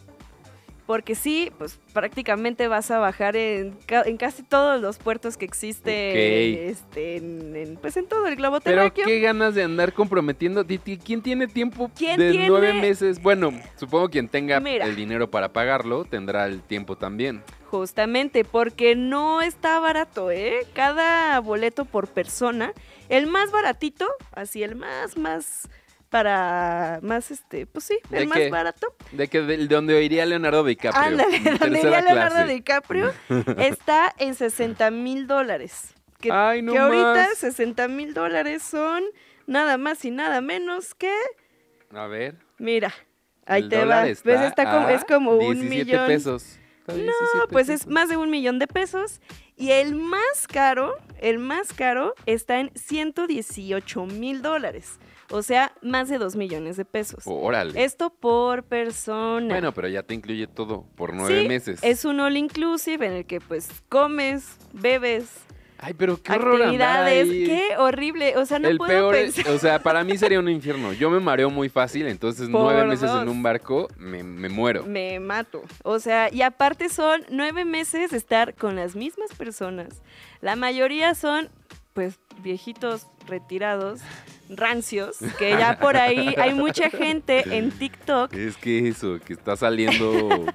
[0.88, 5.44] Porque sí, pues prácticamente vas a bajar en, ca- en casi todos los puertos que
[5.44, 6.70] existe Ok.
[6.72, 9.04] este, en, en, pues en todo el globo Pero terráqueo.
[9.04, 10.64] qué ganas de andar comprometiendo.
[11.04, 12.48] ¿Quién tiene tiempo ¿Quién de tiene?
[12.48, 13.20] nueve meses?
[13.22, 14.86] Bueno, supongo quien tenga Mira.
[14.86, 17.42] el dinero para pagarlo tendrá el tiempo también.
[17.66, 20.66] Justamente, porque no está barato, ¿eh?
[20.72, 22.72] Cada boleto por persona,
[23.10, 25.68] el más baratito, así el más, más,
[26.10, 28.86] para, más, este, pues sí, ¿De el más barato.
[29.12, 31.02] De que de, de donde iría Leonardo DiCaprio.
[31.02, 32.52] Ándale, donde iría Leonardo clase.
[32.54, 33.12] DiCaprio,
[33.58, 35.94] está en 60 mil dólares.
[36.20, 37.38] Que, Ay, no que ahorita más.
[37.38, 39.04] 60 mil dólares son
[39.46, 41.12] nada más y nada menos que,
[41.94, 42.36] A ver.
[42.58, 42.92] mira,
[43.46, 44.02] ahí el te va.
[44.02, 44.22] ¿Ves?
[44.24, 46.06] está como, es como un 17 millón.
[46.06, 46.58] pesos.
[46.88, 47.12] No, 17
[47.50, 49.20] pues es más de un millón de pesos.
[49.56, 54.98] Y el más caro, el más caro está en 118 mil dólares.
[55.30, 57.24] O sea, más de 2 millones de pesos.
[57.26, 57.84] Órale.
[57.84, 59.54] Esto por persona.
[59.54, 61.80] Bueno, pero ya te incluye todo por nueve Sí, meses.
[61.82, 65.26] Es un all inclusive en el que pues comes, bebes,
[65.80, 67.28] Ay, pero qué horror actividades.
[67.28, 68.36] Qué horrible.
[68.36, 69.54] O sea, no el puedo peor es, pensar.
[69.54, 70.92] o sea, para mí sería un infierno.
[70.92, 73.22] Yo me mareo muy fácil, entonces Por nueve meses dos.
[73.22, 74.84] en un barco me, me muero.
[74.86, 75.62] Me mato.
[75.84, 80.02] O sea, y aparte son nueve meses estar con las mismas personas.
[80.40, 81.48] La mayoría son,
[81.92, 84.00] pues, viejitos retirados,
[84.48, 88.32] rancios, que ya por ahí hay mucha gente en TikTok.
[88.34, 90.46] Es que eso, que está saliendo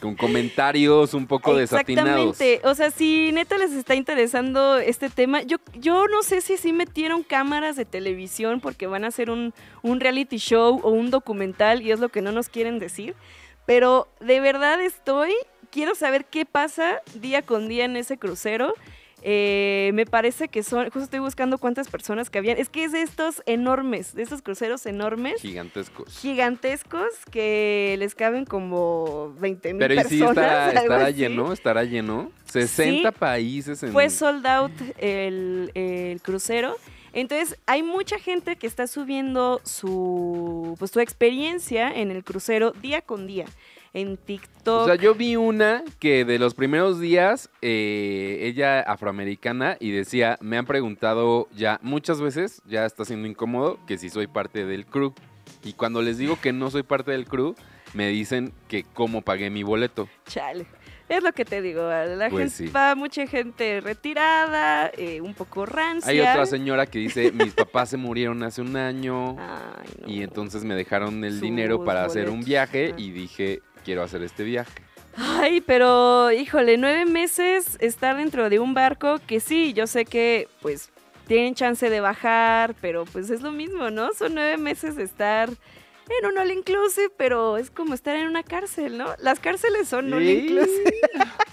[0.00, 2.40] con comentarios un poco desatinados.
[2.40, 2.68] Exactamente.
[2.68, 6.72] O sea, si neta les está interesando este tema, yo, yo no sé si sí
[6.72, 11.82] metieron cámaras de televisión porque van a hacer un, un reality show o un documental
[11.82, 13.14] y es lo que no nos quieren decir.
[13.66, 15.32] Pero de verdad estoy,
[15.70, 18.74] quiero saber qué pasa día con día en ese crucero.
[19.26, 22.58] Eh, me parece que son, justo estoy buscando cuántas personas que habían.
[22.58, 26.18] Es que es de estos enormes, de estos cruceros enormes Gigantescos.
[26.18, 30.18] gigantescos que les caben como 20 mil Pero y personas.
[30.20, 31.14] sí estará, algo estará así.
[31.14, 32.30] lleno, estará lleno.
[32.44, 33.16] 60 Sí.
[33.18, 36.76] países en Fue sold out el, el crucero.
[37.14, 43.00] Entonces, hay mucha gente que está subiendo su, pues, su experiencia en el crucero día
[43.02, 43.46] con día.
[43.94, 44.82] En TikTok.
[44.82, 50.36] O sea, yo vi una que de los primeros días, eh, ella afroamericana, y decía,
[50.40, 54.84] me han preguntado ya muchas veces, ya está siendo incómodo, que si soy parte del
[54.84, 55.14] crew.
[55.62, 57.54] Y cuando les digo que no soy parte del crew,
[57.94, 60.08] me dicen que cómo pagué mi boleto.
[60.26, 60.66] Chale.
[61.08, 62.72] Es lo que te digo, la Pues gente sí.
[62.74, 66.10] va mucha gente retirada, eh, un poco rancia.
[66.10, 70.08] Hay otra señora que dice, mis papás se murieron hace un año Ay, no.
[70.08, 74.22] y entonces me dejaron el Sus dinero para hacer un viaje y dije, quiero hacer
[74.22, 74.72] este viaje.
[75.16, 80.48] Ay, pero híjole, nueve meses estar dentro de un barco que sí, yo sé que
[80.60, 80.90] pues
[81.28, 84.12] tienen chance de bajar, pero pues es lo mismo, ¿no?
[84.12, 88.42] Son nueve meses de estar en un all inclusive, pero es como estar en una
[88.42, 89.06] cárcel, ¿no?
[89.18, 90.46] Las cárceles son all Sí.
[90.48, 90.94] inclusive.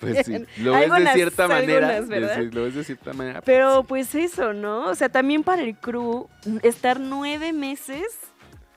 [0.00, 2.00] Pues sí, lo ves de cierta manera.
[2.00, 3.40] de- lo ves de cierta manera.
[3.42, 4.86] Pero pues eso, ¿no?
[4.86, 6.28] O sea, también para el crew,
[6.62, 8.04] estar nueve meses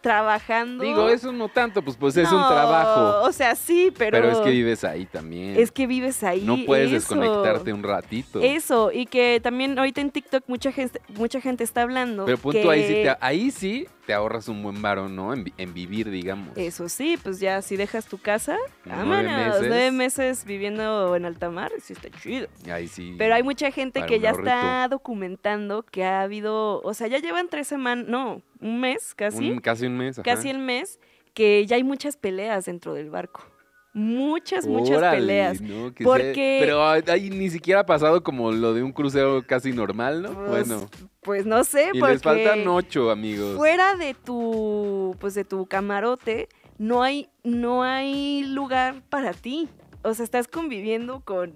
[0.04, 0.84] trabajando.
[0.84, 3.26] Digo, eso no tanto, pues, pues es un trabajo.
[3.26, 4.12] O sea, sí, pero.
[4.12, 5.56] Pero, es que vives ahí también.
[5.58, 6.42] es que vives ahí.
[6.42, 7.16] no puedes eso.
[7.16, 8.42] desconectarte un ratito.
[8.42, 12.26] Eso, y que también ahorita en TikTok mucha gente, mucha gente está hablando.
[12.26, 15.34] Pero punto que, ahí sí, te, ahí sí te ahorras un buen varo, ¿no?
[15.34, 16.58] En, vi- en vivir, digamos.
[16.58, 19.62] Eso sí, pues ya si dejas tu casa, Nueve meses.
[19.68, 22.48] nueve meses viviendo en alta mar, sí está chido.
[22.70, 23.16] Ahí sí.
[23.18, 24.50] Pero hay mucha gente que ya ahorrito.
[24.50, 29.52] está documentando que ha habido, o sea, ya llevan tres semanas, no, un mes casi,
[29.52, 30.20] un- casi un mes.
[30.20, 30.24] ajá.
[30.24, 31.00] casi el mes,
[31.34, 33.46] que ya hay muchas peleas dentro del barco.
[33.94, 35.62] Muchas, muchas Órale, peleas.
[35.62, 35.94] ¿no?
[35.94, 39.72] Que porque- sea- Pero ahí ni siquiera ha pasado como lo de un crucero casi
[39.72, 40.34] normal, ¿no?
[40.34, 40.90] Pues, bueno.
[41.22, 43.56] Pues no sé, Y porque les faltan ocho, amigos.
[43.56, 49.70] fuera de tu, pues de tu camarote, no hay, no hay lugar para ti.
[50.02, 51.54] O sea, estás conviviendo con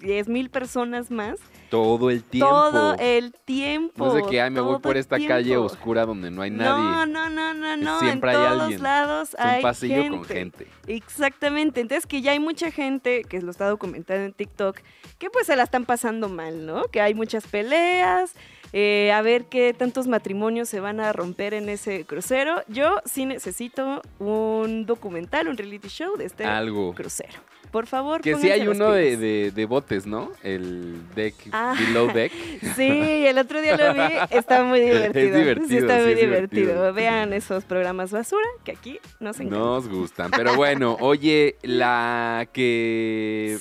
[0.00, 1.36] 10 mil personas más
[1.70, 2.48] Todo el tiempo.
[2.50, 4.04] todo el tiempo.
[4.06, 7.12] No sé qué, ay, me voy por esta calle oscura donde no hay No, nadie.
[7.12, 8.00] no, no, no, no.
[8.00, 8.82] Siempre en hay todos alguien.
[8.82, 10.10] lados es un hay pasillo gente.
[10.16, 10.66] con gente.
[10.86, 11.80] Exactamente.
[11.80, 14.80] Entonces que ya hay mucha gente que lo está documentando en TikTok
[15.18, 16.84] que pues se la están pasando mal, ¿no?
[16.84, 18.32] Que hay muchas peleas,
[18.76, 22.62] eh, a ver qué tantos matrimonios se van a romper en ese crucero.
[22.66, 26.92] Yo sí necesito un documental, un reality show de este Algo.
[26.92, 27.38] crucero.
[27.70, 30.30] Por favor, Que sí hay uno de, de- de botes, ¿no?
[30.44, 31.74] El deck, Ah.
[31.78, 32.30] below deck.
[32.76, 35.12] Sí, el otro día lo vi, está muy divertido.
[35.12, 36.62] Sí, divertido, está sí muy es divertido.
[36.66, 36.92] divertido.
[36.92, 39.58] Vean esos programas basura que aquí nos encantan.
[39.60, 40.30] Nos gustan.
[40.30, 43.58] Pero bueno, oye, la que...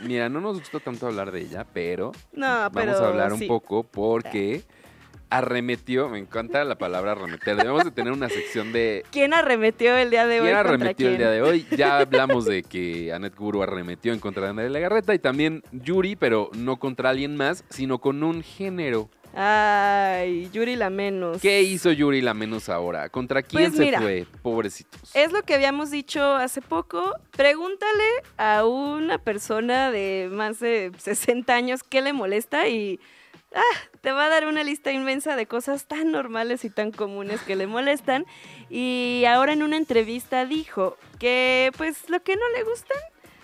[0.00, 3.46] Mira, no nos gustó tanto hablar de ella, pero No, pero vamos a hablar un
[3.46, 4.53] poco porque
[5.30, 7.56] arremetió, me encanta la palabra arremeter.
[7.56, 10.46] Debemos de tener una sección de ¿Quién arremetió el día de hoy?
[10.46, 11.66] quién arremetió el día de hoy.
[11.76, 16.14] Ya hablamos de que Anet Guru arremetió en contra de Andrea Legarreta y también Yuri,
[16.16, 19.08] pero no contra alguien más, sino con un género.
[19.36, 21.40] Ay, Yuri la menos.
[21.42, 23.08] ¿Qué hizo Yuri la menos ahora?
[23.08, 24.26] ¿Contra quién Pues se fue?
[24.42, 25.14] Pobrecitos.
[25.16, 27.16] Es lo que habíamos dicho hace poco.
[27.32, 28.04] Pregúntale
[28.36, 33.00] a una persona de más de 60 años qué le molesta y
[33.54, 37.40] ah, te va a dar una lista inmensa de cosas tan normales y tan comunes
[37.42, 38.26] que le molestan.
[38.70, 42.98] Y ahora en una entrevista dijo que pues lo que no le gustan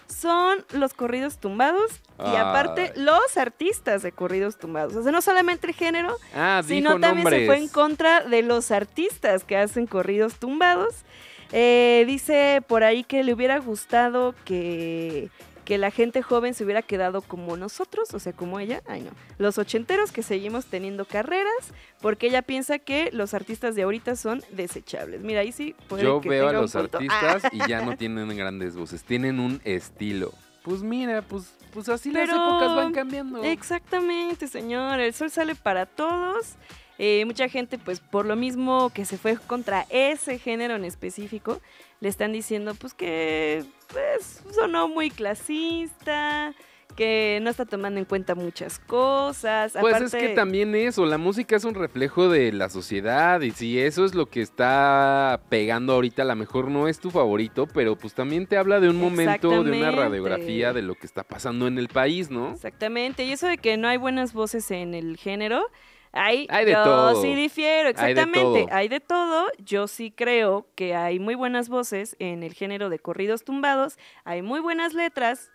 [0.07, 3.03] son los corridos tumbados y aparte Ay.
[3.03, 4.95] los artistas de corridos tumbados.
[4.97, 8.71] O sea, no solamente el género, Ah, sino también se fue en contra de los
[8.73, 11.05] artistas que hacen corridos tumbados.
[11.53, 15.31] Eh, dice por ahí que le hubiera gustado que,
[15.65, 19.11] que la gente joven se hubiera quedado como nosotros, o sea, como ella, ay no,
[19.39, 24.43] los ochenteros que seguimos teniendo carreras, porque ella piensa que los artistas de ahorita son
[24.51, 25.21] desechables.
[25.21, 26.99] Mira, ahí sí puede Yo que veo a los punto.
[26.99, 30.33] artistas Ah, y ya no tienen grandes voces, tienen un estilo.
[30.63, 33.43] Pues mira, pues, pues así las épocas van cambiando.
[33.43, 35.01] Exactamente, señor.
[35.01, 36.57] El sol sale para todos.
[37.03, 41.63] Eh, mucha gente, pues por lo mismo que se fue contra ese género en específico,
[42.01, 46.55] le están diciendo pues que pues, sonó muy clasista,
[46.97, 49.75] que no está tomando en cuenta muchas cosas.
[49.81, 53.81] Pues es que también eso, la música es un reflejo de la sociedad y si
[53.81, 57.97] eso es lo que está pegando ahorita, a lo mejor no es tu favorito, pero
[57.97, 61.67] pues también te habla de un momento, de una radiografía de lo que está pasando
[61.67, 62.53] en el país, ¿no?
[62.53, 65.65] Exactamente, y eso de que no hay buenas voces en el género,
[66.13, 67.23] hay, Hay de yo todo.
[67.23, 68.77] sí difiero, Hay de exactamente, todo.
[68.77, 72.99] hay de todo, yo sí creo que hay muy buenas voces en el género de
[72.99, 75.51] corridos tumbados, hay muy buenas letras,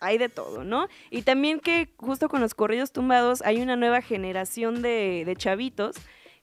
[0.00, 0.88] hay de todo, ¿no?
[1.10, 5.96] Y también que justo con los corridos tumbados hay una nueva generación de, de chavitos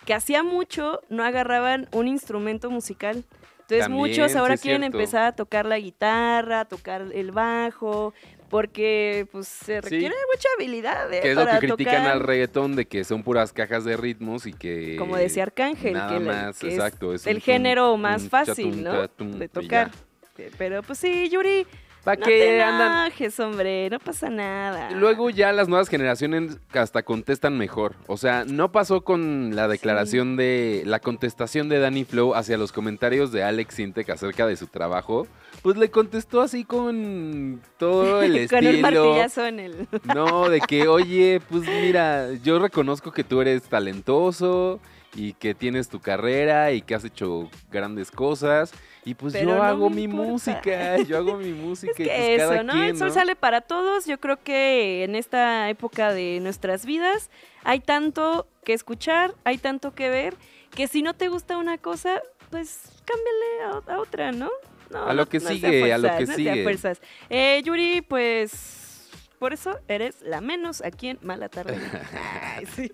[0.05, 3.23] que hacía mucho no agarraban un instrumento musical.
[3.61, 4.97] Entonces También, muchos ahora quieren cierto.
[4.97, 8.13] empezar a tocar la guitarra, a tocar el bajo,
[8.53, 11.21] porque pues se requiere mucha habilidad ¿eh?
[11.21, 14.45] Que es lo que critican tocar, al reggaetón de que son puras cajas de ritmos
[14.45, 14.95] y que...
[14.97, 19.31] como decía Arcángel, nada que, más, que exacto, es el un género más fácil, chatum,
[19.31, 19.37] ¿no?
[19.39, 19.89] De tocar.
[20.37, 21.65] Eh, Pero pues sí, Yuri,
[22.03, 23.07] ¿Para no qué te andan?
[23.07, 24.91] enojes, hombre, no pasa nada.
[24.91, 27.95] Y Luego ya las nuevas generaciones hasta contestan mejor.
[28.07, 32.73] O sea, no pasó con la declaración de la contestación de Danny Flow hacia los
[32.73, 35.27] comentarios de Alex Sintek acerca de su trabajo.
[35.63, 38.81] Pues le contestó así con todo el Con un estilo.
[38.81, 39.87] martillazo en el...
[40.13, 44.79] No, de que, oye, pues mira, yo reconozco que tú eres talentoso
[45.15, 48.73] y que tienes tu carrera y que has hecho grandes cosas.
[49.05, 50.29] Y pues Pero yo no hago mi importa.
[50.31, 52.73] música, yo hago mi música Es y que pues cada eso, ¿no?
[52.73, 53.13] quien, el sol ¿no?
[53.13, 54.05] sale para todos.
[54.05, 57.29] Yo creo que en esta época de nuestras vidas
[57.63, 60.35] hay tanto que escuchar, hay tanto que ver,
[60.71, 64.49] que si no te gusta una cosa, pues cámbiale a, a otra, ¿no?
[64.93, 66.63] No, A lo que no sigue, a lo que sigue.
[66.63, 67.01] fuerzas.
[67.29, 71.75] Eh, Yuri, pues por eso eres la menos aquí en Mala Tarde.
[72.55, 72.89] Ay, sí.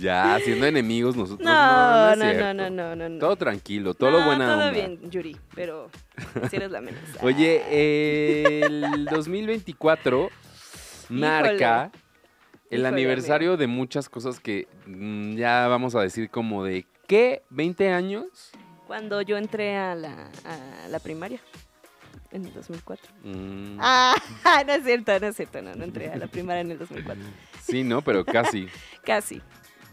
[0.00, 1.44] Ya, siendo enemigos nosotros.
[1.44, 3.18] No, No, no, no, no, no, no, no.
[3.18, 4.70] Todo tranquilo, todo No, buena todo onda.
[4.70, 5.90] bien, Yuri, pero
[6.48, 7.00] si eres la menos.
[7.20, 10.30] Oye, el 2024
[11.10, 11.90] marca
[12.70, 17.42] el Híjole, aniversario de muchas cosas que mm, ya vamos a decir como de ¿qué?
[17.52, 18.50] ¿20 años?
[18.86, 21.40] Cuando yo entré a la, a la primaria,
[22.34, 23.06] en el 2004.
[23.22, 24.14] Mm, Ah,
[24.66, 27.22] no es cierto, no es cierto, no, no entré a la primaria en el 2004.
[27.62, 28.02] sí, ¿no?
[28.02, 28.68] Pero casi.
[29.04, 29.40] Casi,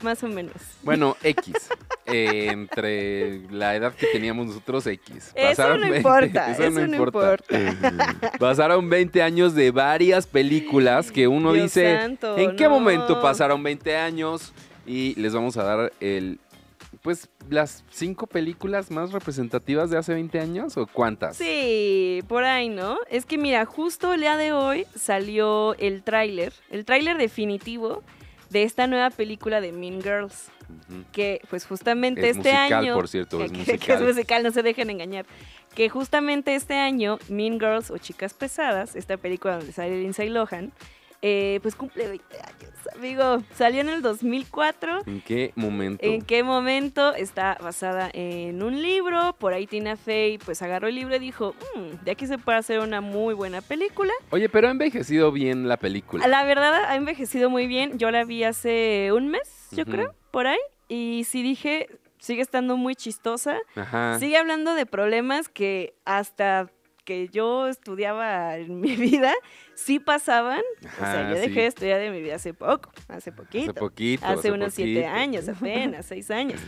[0.01, 0.55] más o menos.
[0.83, 1.69] Bueno, X.
[2.07, 5.31] Eh, entre la edad que teníamos nosotros, X.
[5.35, 11.65] Eso no 20 importa, eso no Pasaron 20 años de varias películas que uno Dios
[11.65, 12.71] dice, santo, ¿en qué no.
[12.71, 14.51] momento pasaron 20 años?
[14.85, 16.39] Y les vamos a dar el,
[17.01, 21.37] pues, las cinco películas más representativas de hace 20 años o cuántas?
[21.37, 22.97] Sí, por ahí, ¿no?
[23.09, 28.03] Es que mira, justo el día de hoy salió el tráiler, el tráiler definitivo
[28.49, 30.49] de esta nueva película de Mean Girls,
[31.11, 32.95] que pues justamente Es este musical, año...
[32.95, 33.79] por cierto, que, es musical.
[33.79, 35.25] que es musical, no se dejen engañar.
[35.73, 40.73] Que justamente este año Mean Girls o Chicas Pesadas, esta película donde sale Lindsay Lohan,
[41.21, 43.43] eh, pues cumple 20 años, amigo.
[43.53, 45.01] Salió en el 2004.
[45.05, 46.03] ¿En qué momento?
[46.05, 49.35] ¿En qué momento está basada en un libro?
[49.39, 52.57] Por ahí Tina Fey pues agarró el libro y dijo, "Mm, de aquí se puede
[52.57, 54.13] hacer una muy buena película.
[54.31, 56.27] Oye, pero ha envejecido bien la película.
[56.27, 57.97] La verdad ha envejecido muy bien.
[57.97, 60.59] Yo la vi hace un mes, yo creo, por ahí.
[60.87, 63.57] Y sí dije, sigue estando muy chistosa.
[63.75, 64.17] Ajá.
[64.19, 66.69] Sigue hablando de problemas que hasta
[67.03, 69.33] que yo estudiaba en mi vida,
[69.75, 70.61] sí pasaban.
[70.83, 71.55] o sea, yo dejé sí.
[71.55, 73.71] de estudiar de mi vida hace poco, hace poquito.
[73.71, 74.25] Hace poquito.
[74.25, 76.59] Hace unos siete años, apenas, seis años.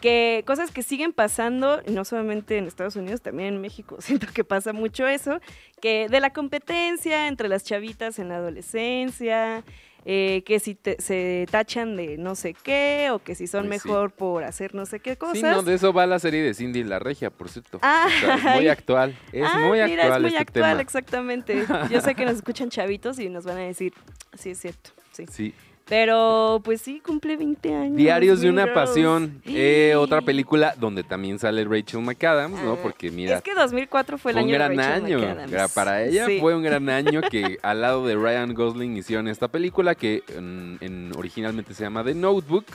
[0.00, 4.44] Que cosas que siguen pasando, no solamente en Estados Unidos, también en México, siento que
[4.44, 5.40] pasa mucho eso,
[5.80, 9.64] que de la competencia entre las chavitas en la adolescencia,
[10.04, 13.68] eh, que si te- se tachan de no sé qué, o que si son sí.
[13.68, 15.36] mejor por hacer no sé qué cosas.
[15.38, 17.78] Sí, no, de eso va la serie de Cindy la Regia, por cierto.
[17.82, 19.16] Ah, O sea, es muy actual.
[19.32, 20.82] Es Ah, muy mira, actual es muy este actual, tema.
[20.82, 21.66] exactamente.
[21.90, 23.92] Yo sé que nos escuchan chavitos y nos van a decir,
[24.38, 25.24] sí, es cierto, sí.
[25.30, 25.54] Sí.
[25.88, 27.96] Pero, pues sí, cumple 20 años.
[27.96, 29.42] Diarios de una pasión.
[29.44, 32.74] Eh, otra película donde también sale Rachel McAdams, ¿no?
[32.74, 35.18] Ah, Porque mira, Es que 2004 fue el año de gran Rachel año.
[35.18, 35.72] McAdams.
[35.74, 36.38] Para ella Sí.
[36.40, 40.78] fue un gran año que al lado de Ryan Gosling hicieron esta película que en-
[40.80, 42.66] en- originalmente se llama The Notebook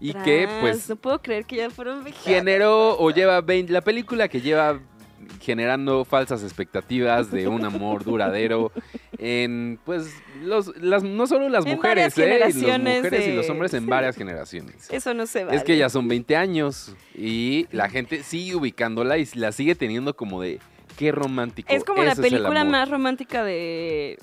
[0.00, 3.80] y que pues No puedo creer que ya fueron 20 generó o lleva 20, la
[3.80, 4.78] película que lleva
[5.40, 8.72] generando falsas expectativas de un amor duradero
[9.18, 12.38] en pues los las no solo las En mujeres, ¿eh?
[12.38, 13.90] Las mujeres y los hombres en sí.
[13.90, 14.88] varias generaciones.
[14.90, 15.56] Eso no se vale.
[15.56, 20.14] Es que ya son 20 años y la gente sigue ubicándola y la sigue teniendo
[20.14, 20.60] como de
[20.96, 21.68] qué romántico.
[21.72, 24.18] Es como la ese película más romántica de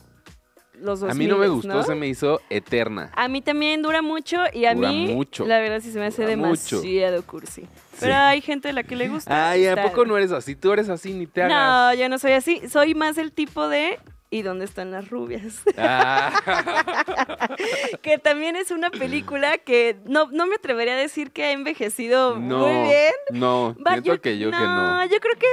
[0.81, 3.11] los 2000, A mí no me gustó, se me hizo eterna.
[3.15, 5.45] A mí también dura mucho y a Dura mí, mucho.
[5.45, 6.81] la verdad, sí se me hace Dura mucho.
[6.81, 7.61] demasiado cursi.
[7.99, 8.19] Pero Sí.
[8.19, 9.49] hay gente a la que le gusta.
[9.51, 10.55] Ay, ¿a poco no eres así?
[10.55, 11.95] Tú eres así, ni te hagas.
[11.97, 12.61] No, yo no soy así.
[12.69, 13.99] Soy más el tipo de.
[14.33, 15.59] ¿Y dónde están las rubias?
[15.77, 16.31] Ah.
[18.01, 22.37] que también es una película que no, no me atrevería a decir que ha envejecido
[22.39, 23.11] no, muy bien.
[23.31, 25.05] no, Va- siento que yo que no.
[25.05, 25.47] yo creo que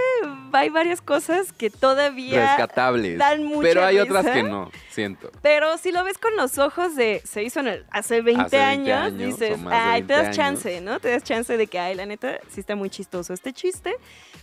[0.53, 3.19] hay varias cosas que todavía Rescatables.
[3.19, 5.31] dan mucha pero hay otras que no, siento.
[5.43, 8.57] Pero si lo ves con los ojos de se hizo en el- hace 20, Hace
[8.59, 8.63] 20
[8.93, 10.37] años, años, dices, ay, te 20 das años".
[10.37, 11.01] chance, ¿no?
[11.01, 13.95] Te das chance de que, ay, la neta, sí está muy chistoso este chiste.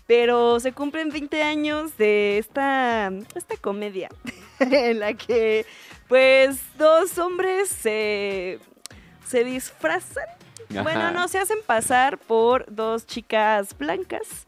[0.08, 4.08] Pero se cumplen 20 años de esta, esta comedia
[4.60, 5.66] en la que,
[6.08, 8.60] pues, dos hombres se,
[9.28, 10.26] se disfrazan.
[10.70, 14.48] Bueno, no, se hacen pasar por dos chicas blancas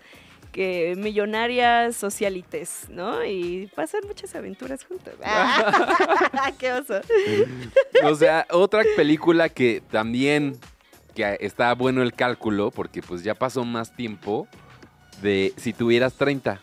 [0.51, 3.23] que millonarias socialites, ¿no?
[3.23, 5.13] Y pasan muchas aventuras juntos.
[6.57, 6.99] ¡Qué oso!
[8.03, 10.59] O sea, otra película que también
[11.13, 14.47] que está bueno el cálculo, porque pues ya pasó más tiempo
[15.21, 16.59] de si tuvieras 30.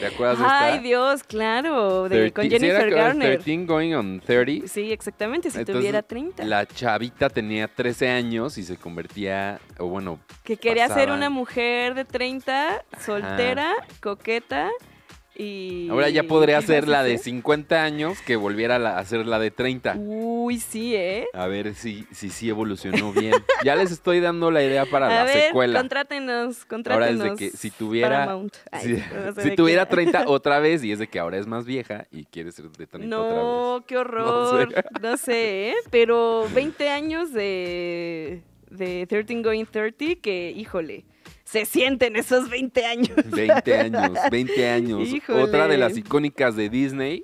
[0.00, 0.64] ¿Te acuerdas de esta?
[0.64, 3.42] Ay, Dios, claro, de, con 13 sí, era Jennifer como Garner.
[3.42, 4.68] 13 going on 30.
[4.68, 6.44] Sí, exactamente, si Entonces, tuviera 30.
[6.44, 11.18] La chavita tenía 13 años y se convertía, o bueno, que quería ser pasaban.
[11.18, 14.70] una mujer de 30, soltera, coqueta
[15.36, 15.88] y...
[15.90, 17.24] ahora ya podría ¿qué ser más la de dice?
[17.24, 19.96] 50 años que volviera a, ser la de 30.
[19.98, 21.26] Uy, sí, ¿eh?
[21.32, 23.34] A ver si si sí evolucionó bien.
[23.64, 25.78] ya les estoy dando la idea para A la ver, secuela.
[25.80, 27.26] contrátenos, Ahora contrátenos.
[27.26, 28.32] es de que si tuviera.
[28.70, 29.94] Ay, si, no sé si tuviera qué.
[29.96, 32.86] 30 otra vez y es de que ahora es más vieja y quiere ser de
[32.86, 33.44] 30 otra vez.
[33.44, 34.68] No, qué horror.
[35.02, 35.74] No sé, ¿eh?
[35.90, 41.04] Pero 20 años de, de 13 Going 30 que, híjole,
[41.54, 43.10] se sienten esos 20 años.
[43.30, 45.08] 20 años, 20 años.
[45.08, 45.40] Híjole.
[45.42, 47.22] Otra de las icónicas de Disney,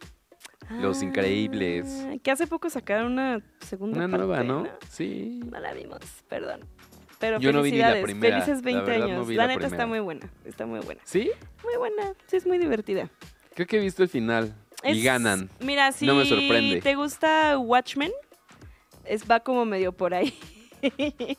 [0.81, 1.87] Los Increíbles.
[2.07, 4.69] Ah, Que hace poco sacaron una segunda Una parte, nueva, ¿no?
[4.89, 5.41] Sí.
[5.51, 6.61] No la vimos, perdón.
[7.19, 9.29] Pero Yo no vi ni la felicidades, primera, felices la 20 verdad no años.
[9.29, 11.01] vi la la neta está muy buena, está muy buena.
[11.05, 11.31] ¿Sí?
[11.65, 13.11] Muy buena, sí es muy divertida.
[13.55, 14.55] Creo que he visto el final.
[14.85, 15.51] y ganan.
[15.59, 16.81] Mira, si No me sorprende.
[16.81, 18.13] te gusta Watchmen,
[19.05, 20.33] es, va como medio por ahí.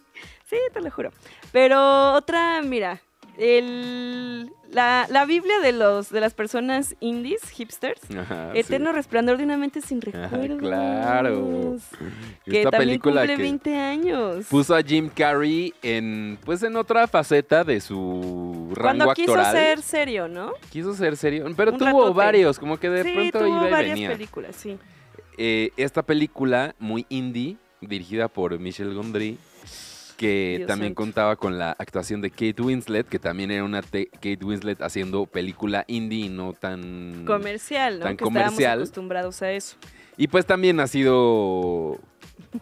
[0.51, 1.09] sí, te lo juro.
[1.51, 3.01] Pero otra, mira,
[3.37, 9.45] el, la, la Biblia de, los, de las personas indies, hipsters, Ajá, Eterno Resplandor de
[9.45, 10.59] una mente sin Ajá, recuerdos.
[10.59, 11.75] claro.
[12.45, 12.57] Que sí.
[12.57, 14.45] Esta también película cumple que 20 años.
[14.49, 19.55] puso a Jim Carrey en pues en otra faceta de su rango Cuando quiso actoral.
[19.55, 20.53] ser serio, ¿no?
[20.69, 22.13] Quiso ser serio, pero Un tuvo ratote.
[22.17, 24.09] varios, como que de sí, pronto tuvo iba y varias venía.
[24.11, 24.77] películas, sí.
[25.37, 29.37] Eh, esta película muy indie, dirigida por Michel Gondry,
[30.21, 31.01] que Dios también santo.
[31.03, 35.25] contaba con la actuación de Kate Winslet, que también era una te- Kate Winslet haciendo
[35.25, 37.25] película indie y no tan...
[37.25, 38.05] Comercial, ¿no?
[38.05, 38.77] tan que estábamos comercial.
[38.79, 39.75] acostumbrados a eso.
[40.17, 41.99] Y pues también ha sido,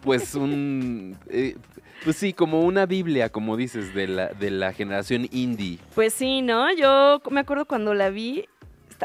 [0.02, 1.16] pues un...
[1.28, 1.56] eh,
[2.04, 5.78] pues sí, como una biblia, como dices, de la, de la generación indie.
[5.94, 6.72] Pues sí, ¿no?
[6.74, 8.46] Yo me acuerdo cuando la vi,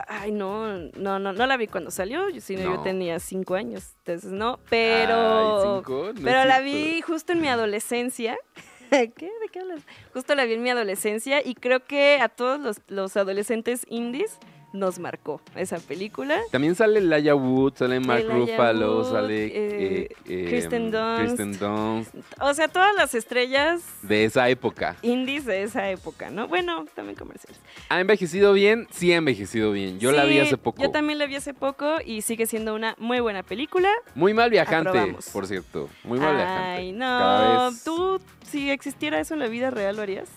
[0.01, 0.05] está.
[0.07, 2.29] Ay, no, no, no, no la vi cuando salió.
[2.29, 2.75] Yo sí, no.
[2.75, 3.95] yo tenía cinco años.
[3.99, 4.59] Entonces, no.
[4.69, 5.15] Pero.
[5.15, 8.37] Ay, cinco, no es pero la vi justo en mi adolescencia.
[8.89, 9.07] ¿Qué?
[9.07, 9.81] ¿De qué hablas?
[10.13, 14.37] Justo la vi en mi adolescencia y creo que a todos los, los adolescentes indies
[14.75, 16.39] nos marcó esa película.
[16.51, 21.19] También sale Laia Wood, sale Mark Elijah Ruffalo, Wood, sale eh, eh, eh, Kristen Dunst.
[21.19, 24.95] Kristen Dunst, O sea, todas las estrellas de esa época.
[25.01, 26.47] indies de esa época, ¿no?
[26.47, 27.59] Bueno, también comerciales.
[27.89, 28.87] ¿Ha envejecido bien?
[28.91, 29.99] Sí, ha envejecido bien.
[29.99, 30.81] Yo la vi hace poco.
[30.81, 33.89] Yo también la vi hace poco y sigue siendo una muy buena película.
[34.13, 35.29] Muy mal viajante, Aprobamos.
[35.29, 35.89] por cierto.
[36.03, 36.69] Muy mal viajante.
[36.81, 37.69] Ay, no.
[37.83, 40.29] ¿Tú, si existiera eso en la vida real, lo harías?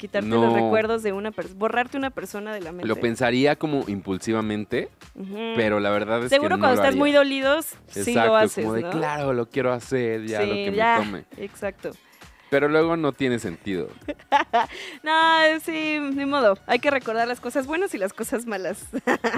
[0.00, 0.40] Quitarte No.
[0.46, 2.86] los recuerdos de una persona, borrarte una persona de la mente.
[2.88, 4.88] Lo pensaría como impulsivamente,
[5.56, 6.98] pero la verdad es Seguro que no cuando lo estás haría.
[6.98, 8.90] muy dolidos, sí lo haces, como de ¿no?
[8.90, 11.24] claro, lo quiero hacer, ya lo que ya, me tome.
[11.36, 11.90] Exacto.
[12.48, 13.88] Pero luego no tiene sentido.
[15.02, 15.12] No,
[15.64, 16.58] sí, ni modo.
[16.66, 18.84] Hay que recordar las cosas buenas y las cosas malas.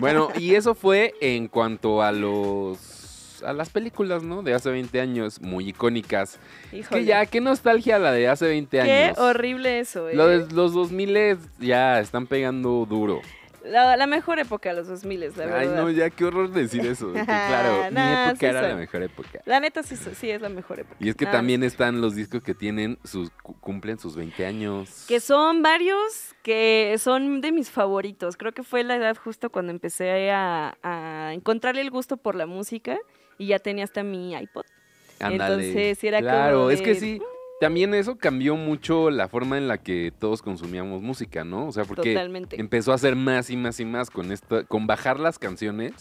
[0.00, 2.78] Bueno, y eso fue en cuanto a los
[3.44, 4.42] a las películas, ¿no?
[4.42, 6.38] De hace 20 años, muy icónicas.
[6.72, 7.00] Híjole.
[7.00, 9.18] que ya, qué nostalgia la de hace 20 Qué años.
[9.18, 10.14] horrible eso, ¿eh?
[10.14, 13.20] Lo de los 2000 ya están pegando duro.
[13.64, 15.58] la, la mejor época, los 2000, la verdad.
[15.60, 17.12] Ay, no, ya qué horror decir eso.
[17.12, 19.40] que claro, mi Nah, época sí era la mejor época.
[19.44, 20.96] La neta sí, sí es la mejor época.
[20.98, 21.32] Y es que más.
[21.34, 25.04] también están los discos que tienen sus cu- cumplen sus 20 años.
[25.06, 28.36] Que son varios que son de mis favoritos.
[28.36, 32.46] Creo que fue la edad justo cuando empecé a, a encontrarle el gusto por la
[32.46, 32.98] música
[33.42, 34.64] y ya tenía hasta mi iPod.
[35.18, 35.66] Ándale.
[35.66, 37.20] Entonces, era claro, como es que de, sí.
[37.60, 41.68] También eso cambió mucho la forma en la que todos consumíamos música, ¿no?
[41.68, 42.60] O sea, porque Totalmente.
[42.60, 45.92] empezó a hacer más y más y más con esto, con bajar las canciones.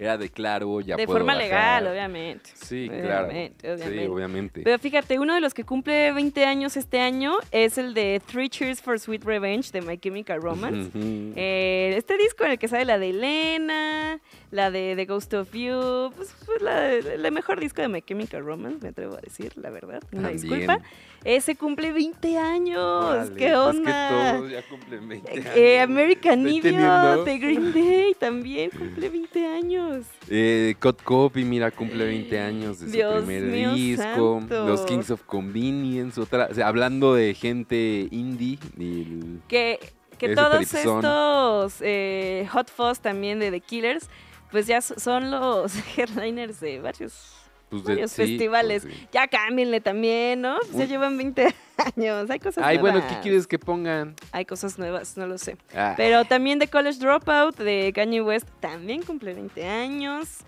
[0.00, 1.82] Era de claro, ya de puedo forma bajar.
[1.82, 2.48] legal, obviamente.
[2.54, 3.26] Sí, claro.
[3.28, 4.62] Obviamente, Sí, obviamente.
[4.64, 8.48] Pero fíjate, uno de los que cumple 20 años este año es el de Three
[8.48, 10.90] Cheers for Sweet Revenge de My Chemical Romance.
[10.94, 14.20] Eh, este disco en el que sale la de Elena,
[14.50, 18.42] la de The Ghost of You, pues fue la, la mejor disco de My Chemical
[18.42, 20.02] Romance, me atrevo a decir, la verdad.
[20.12, 20.40] Una También.
[20.40, 20.80] disculpa.
[21.22, 23.28] Ese cumple 20 años.
[23.36, 24.08] ¿Qué pues onda?
[24.32, 25.46] que todos ya cumplen 20 años.
[25.54, 29.89] Eh, American Estoy Idiot de Green Day también cumple 20 años.
[30.28, 34.38] Eh, Cod Copy, mira, cumple 20 años de su Dios primer mío disco.
[34.40, 34.66] santo.
[34.66, 38.58] Los Kings of Convenience, otra, o sea, hablando de gente indie.
[38.78, 39.78] el- Que,
[40.34, 44.08] todos estos eh, Hot Fuzz también de The Killers,
[44.50, 47.14] pues ya so- son los headliners de varios,
[47.70, 48.82] pues, de- varios sí, festivales.
[48.82, 49.08] pues, sí.
[49.12, 50.58] Ya cámbienle también, ¿no?
[50.58, 51.46] Pues ya llevan 20
[51.96, 52.28] años.
[52.30, 53.16] Hay cosas Ay, bueno, nuevas.
[53.16, 54.14] ¿qué quieres que pongan?
[54.32, 55.56] Hay cosas nuevas, no lo sé.
[55.74, 60.38] Ah, Pero también The College Dropout de Kanye West también cumple 20 años.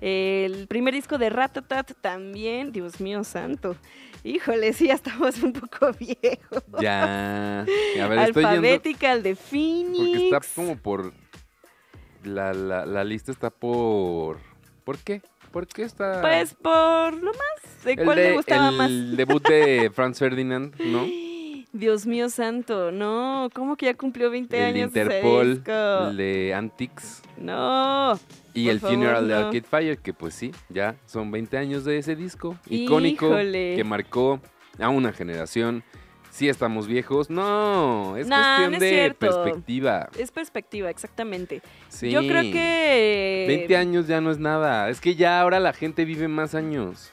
[0.00, 3.76] El primer disco de Ratatat también, Dios mío santo.
[4.24, 6.62] Híjole, sí, ya estamos un poco viejos.
[6.80, 7.60] ya.
[7.62, 8.20] A ver, yendo.
[8.48, 9.98] Alphabetical de Phoenix.
[9.98, 11.12] Porque está como por.
[12.24, 14.38] La, la, la lista está por.
[14.84, 15.22] ¿Por qué?
[15.52, 16.20] ¿Por qué está.?
[16.20, 17.84] Pues por lo más.
[17.84, 19.16] ¿De el cuál de- me gustaba el más?
[19.16, 21.06] debut de Franz Ferdinand, ¿no?
[21.74, 23.48] Dios mío santo, no.
[23.54, 26.08] ¿Cómo que ya cumplió 20 El años Interpol, disco?
[26.10, 27.22] el de Antics.
[27.38, 28.18] No.
[28.52, 29.34] Y el favor, Funeral de.
[29.34, 34.38] Arcade Fire, que pues sí, ya son 20 años de ese disco icónico que marcó
[34.78, 35.82] a una generación.
[36.32, 37.28] Sí estamos viejos.
[37.28, 39.18] No, es No, cuestión no es de cierto.
[39.18, 40.08] perspectiva.
[40.18, 41.60] Es perspectiva, exactamente.
[41.90, 42.10] Sí.
[42.10, 43.44] Yo creo que...
[43.48, 44.88] 20 años ya no es nada.
[44.88, 47.12] Es que ya ahora la gente vive más años.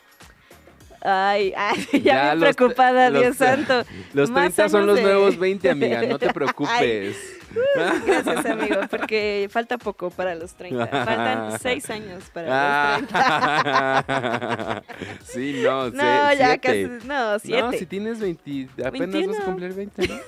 [1.01, 3.83] Ay, ay, ya, Ya bien los- preocupada, los- Dios santo.
[4.13, 6.01] Los Más 30 son los nuevos 20, amiga.
[6.03, 7.38] No te preocupes.
[8.05, 10.87] Gracias, amigo, porque falta poco para los 30.
[10.87, 14.05] Faltan 6 años para los 30.
[14.09, 14.81] Ah.
[15.23, 15.97] sí, no, No, sé,
[16.37, 16.59] ya siete.
[16.59, 17.07] casi.
[17.07, 17.61] No, 7.
[17.61, 19.37] No, si tienes 20, apenas vas 21.
[19.41, 20.15] a cumplir 20, ¿no?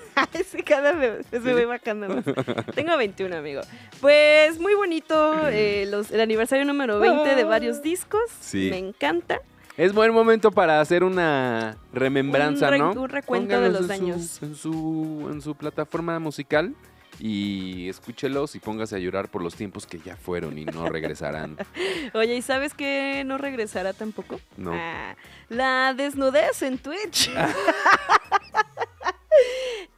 [0.51, 2.23] Sí, cada vez me voy bajando más.
[2.75, 3.61] Tengo 21, amigo.
[3.99, 8.21] Pues muy bonito eh, los- el aniversario número 20 de varios discos.
[8.39, 8.69] Sí.
[8.71, 9.39] Me encanta.
[9.77, 12.91] Es buen momento para hacer una remembranza, Un re- ¿no?
[12.91, 14.43] un recuento de Póngalos los en su- años.
[14.43, 16.75] en, su, en su plataforma musical
[17.23, 21.55] y escúchelos y póngase a llorar por los tiempos que ya fueron y no regresarán.
[22.15, 24.39] Oye, ¿y sabes que no regresará tampoco?
[24.57, 24.71] No.
[24.73, 25.15] Ah,
[25.47, 27.29] la desnudez en Twitch.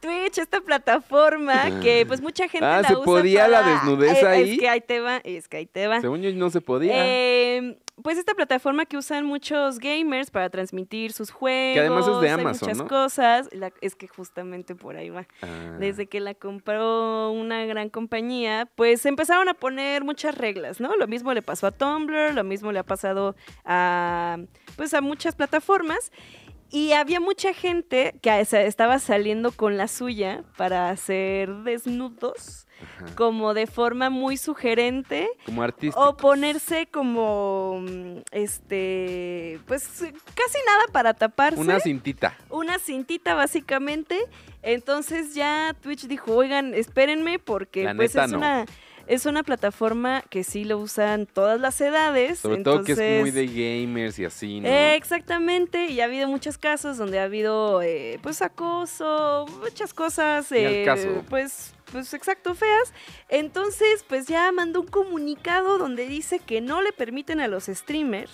[0.00, 4.26] Twitch, esta plataforma que pues mucha gente Ah, la ¿se usa podía la desnudez Eh,
[4.26, 4.52] ahí?
[4.52, 6.02] Es que ahí te va, es que ahí te va.
[6.02, 6.92] Según yo no se podía.
[6.94, 11.78] Eh, pues esta plataforma que usan muchos gamers para transmitir sus juegos.
[11.80, 12.88] además es de Amazon, muchas ¿no?
[12.88, 13.48] cosas.
[13.52, 15.26] La- es que justamente por ahí va.
[15.42, 15.76] Ah.
[15.78, 20.96] Desde que la compró una gran compañía, pues empezaron a poner muchas reglas, ¿no?
[20.96, 24.38] Lo mismo le pasó a Tumblr, lo mismo le ha pasado a,
[24.76, 26.10] pues a muchas plataformas.
[26.70, 33.14] Y había mucha gente que estaba saliendo con la suya para hacer desnudos, Ajá.
[33.14, 35.28] como de forma muy sugerente.
[35.46, 35.98] Como artista.
[35.98, 37.84] O ponerse como,
[38.30, 41.60] este, pues casi nada para taparse.
[41.60, 42.36] Una cintita.
[42.50, 44.18] una cintita básicamente.
[44.62, 48.38] Entonces ya Twitch dijo, oigan, espérenme porque La pues neta, es no.
[48.38, 48.66] una
[49.06, 52.38] es una plataforma que sí lo usan todas las edades.
[52.38, 54.68] Sobre todo que es muy de gamers y así, ¿no?
[54.68, 60.50] Eh, exactamente, y ha habido muchos casos donde ha habido eh, pues acoso, muchas cosas,
[60.52, 61.22] eh, caso.
[61.28, 62.92] pues, pues exacto, feas.
[63.28, 68.32] Entonces, pues ya mandó un comunicado donde dice que no le permiten a los streamers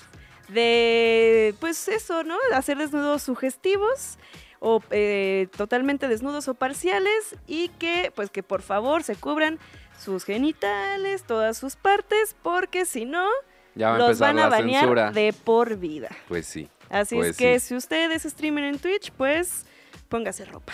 [0.49, 2.37] de, pues eso, ¿no?
[2.53, 4.19] Hacer desnudos sugestivos
[4.59, 9.59] o eh, totalmente desnudos o parciales y que, pues que por favor se cubran
[9.99, 13.27] sus genitales, todas sus partes, porque si no,
[13.75, 15.11] ya va los van a banear censura.
[15.13, 16.09] de por vida.
[16.29, 16.69] Pues sí.
[16.89, 17.69] Así Pues es que sí.
[17.69, 19.65] si usted es streamer en Twitch, pues
[20.09, 20.73] póngase ropa.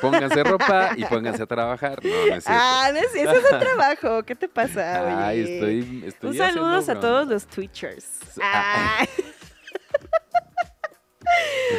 [0.00, 2.02] Pónganse ropa y pónganse a trabajar.
[2.04, 2.46] No, no es cierto.
[2.48, 4.22] Ah, no es, ese es un trabajo.
[4.22, 5.26] ¿Qué te pasa?
[5.28, 5.54] Ay, oye?
[5.54, 8.06] estoy, estoy Un haciendo a todos los Twitchers.
[8.42, 9.06] Ah, Ay,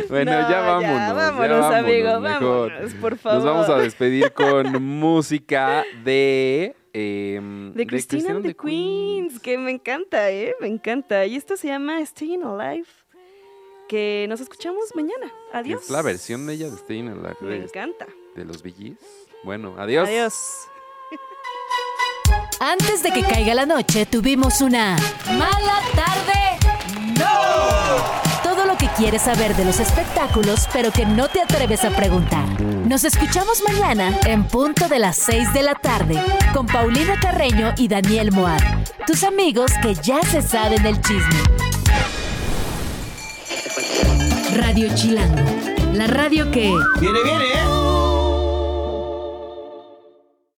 [0.09, 0.97] Bueno, no, ya vámonos.
[0.99, 2.69] ya vámonos, amigo, mejor.
[2.71, 3.43] vámonos, por favor.
[3.43, 6.75] Nos vamos a despedir con música de.
[6.93, 10.53] em, De Christina and the Queens, que me encanta, ¿eh?
[10.61, 11.25] Me encanta.
[11.25, 12.87] Y esto se llama Staying Alive,
[13.89, 15.33] que nos escuchamos mañana.
[15.51, 15.83] Adiós.
[15.83, 18.05] Es la versión de ella de Staying Alive Me de, encanta.
[18.35, 18.97] de los VGs.
[19.43, 20.07] Bueno, adiós.
[20.07, 20.33] Adiós.
[22.61, 24.95] Antes de que caiga la noche, tuvimos una
[25.37, 26.59] mala tarde.
[27.17, 28.19] ¡No!
[28.43, 32.47] Todo lo que quieres saber de los espectáculos, pero que no te atreves a preguntar.
[32.61, 36.21] Nos escuchamos mañana en punto de las 6 de la tarde
[36.53, 38.61] con Paulina Carreño y Daniel Moab,
[39.07, 41.68] tus amigos que ya se saben el chisme.
[44.59, 45.41] Radio Chilango,
[45.93, 46.69] la radio que...
[46.99, 47.68] Viene, viene, ¿eh?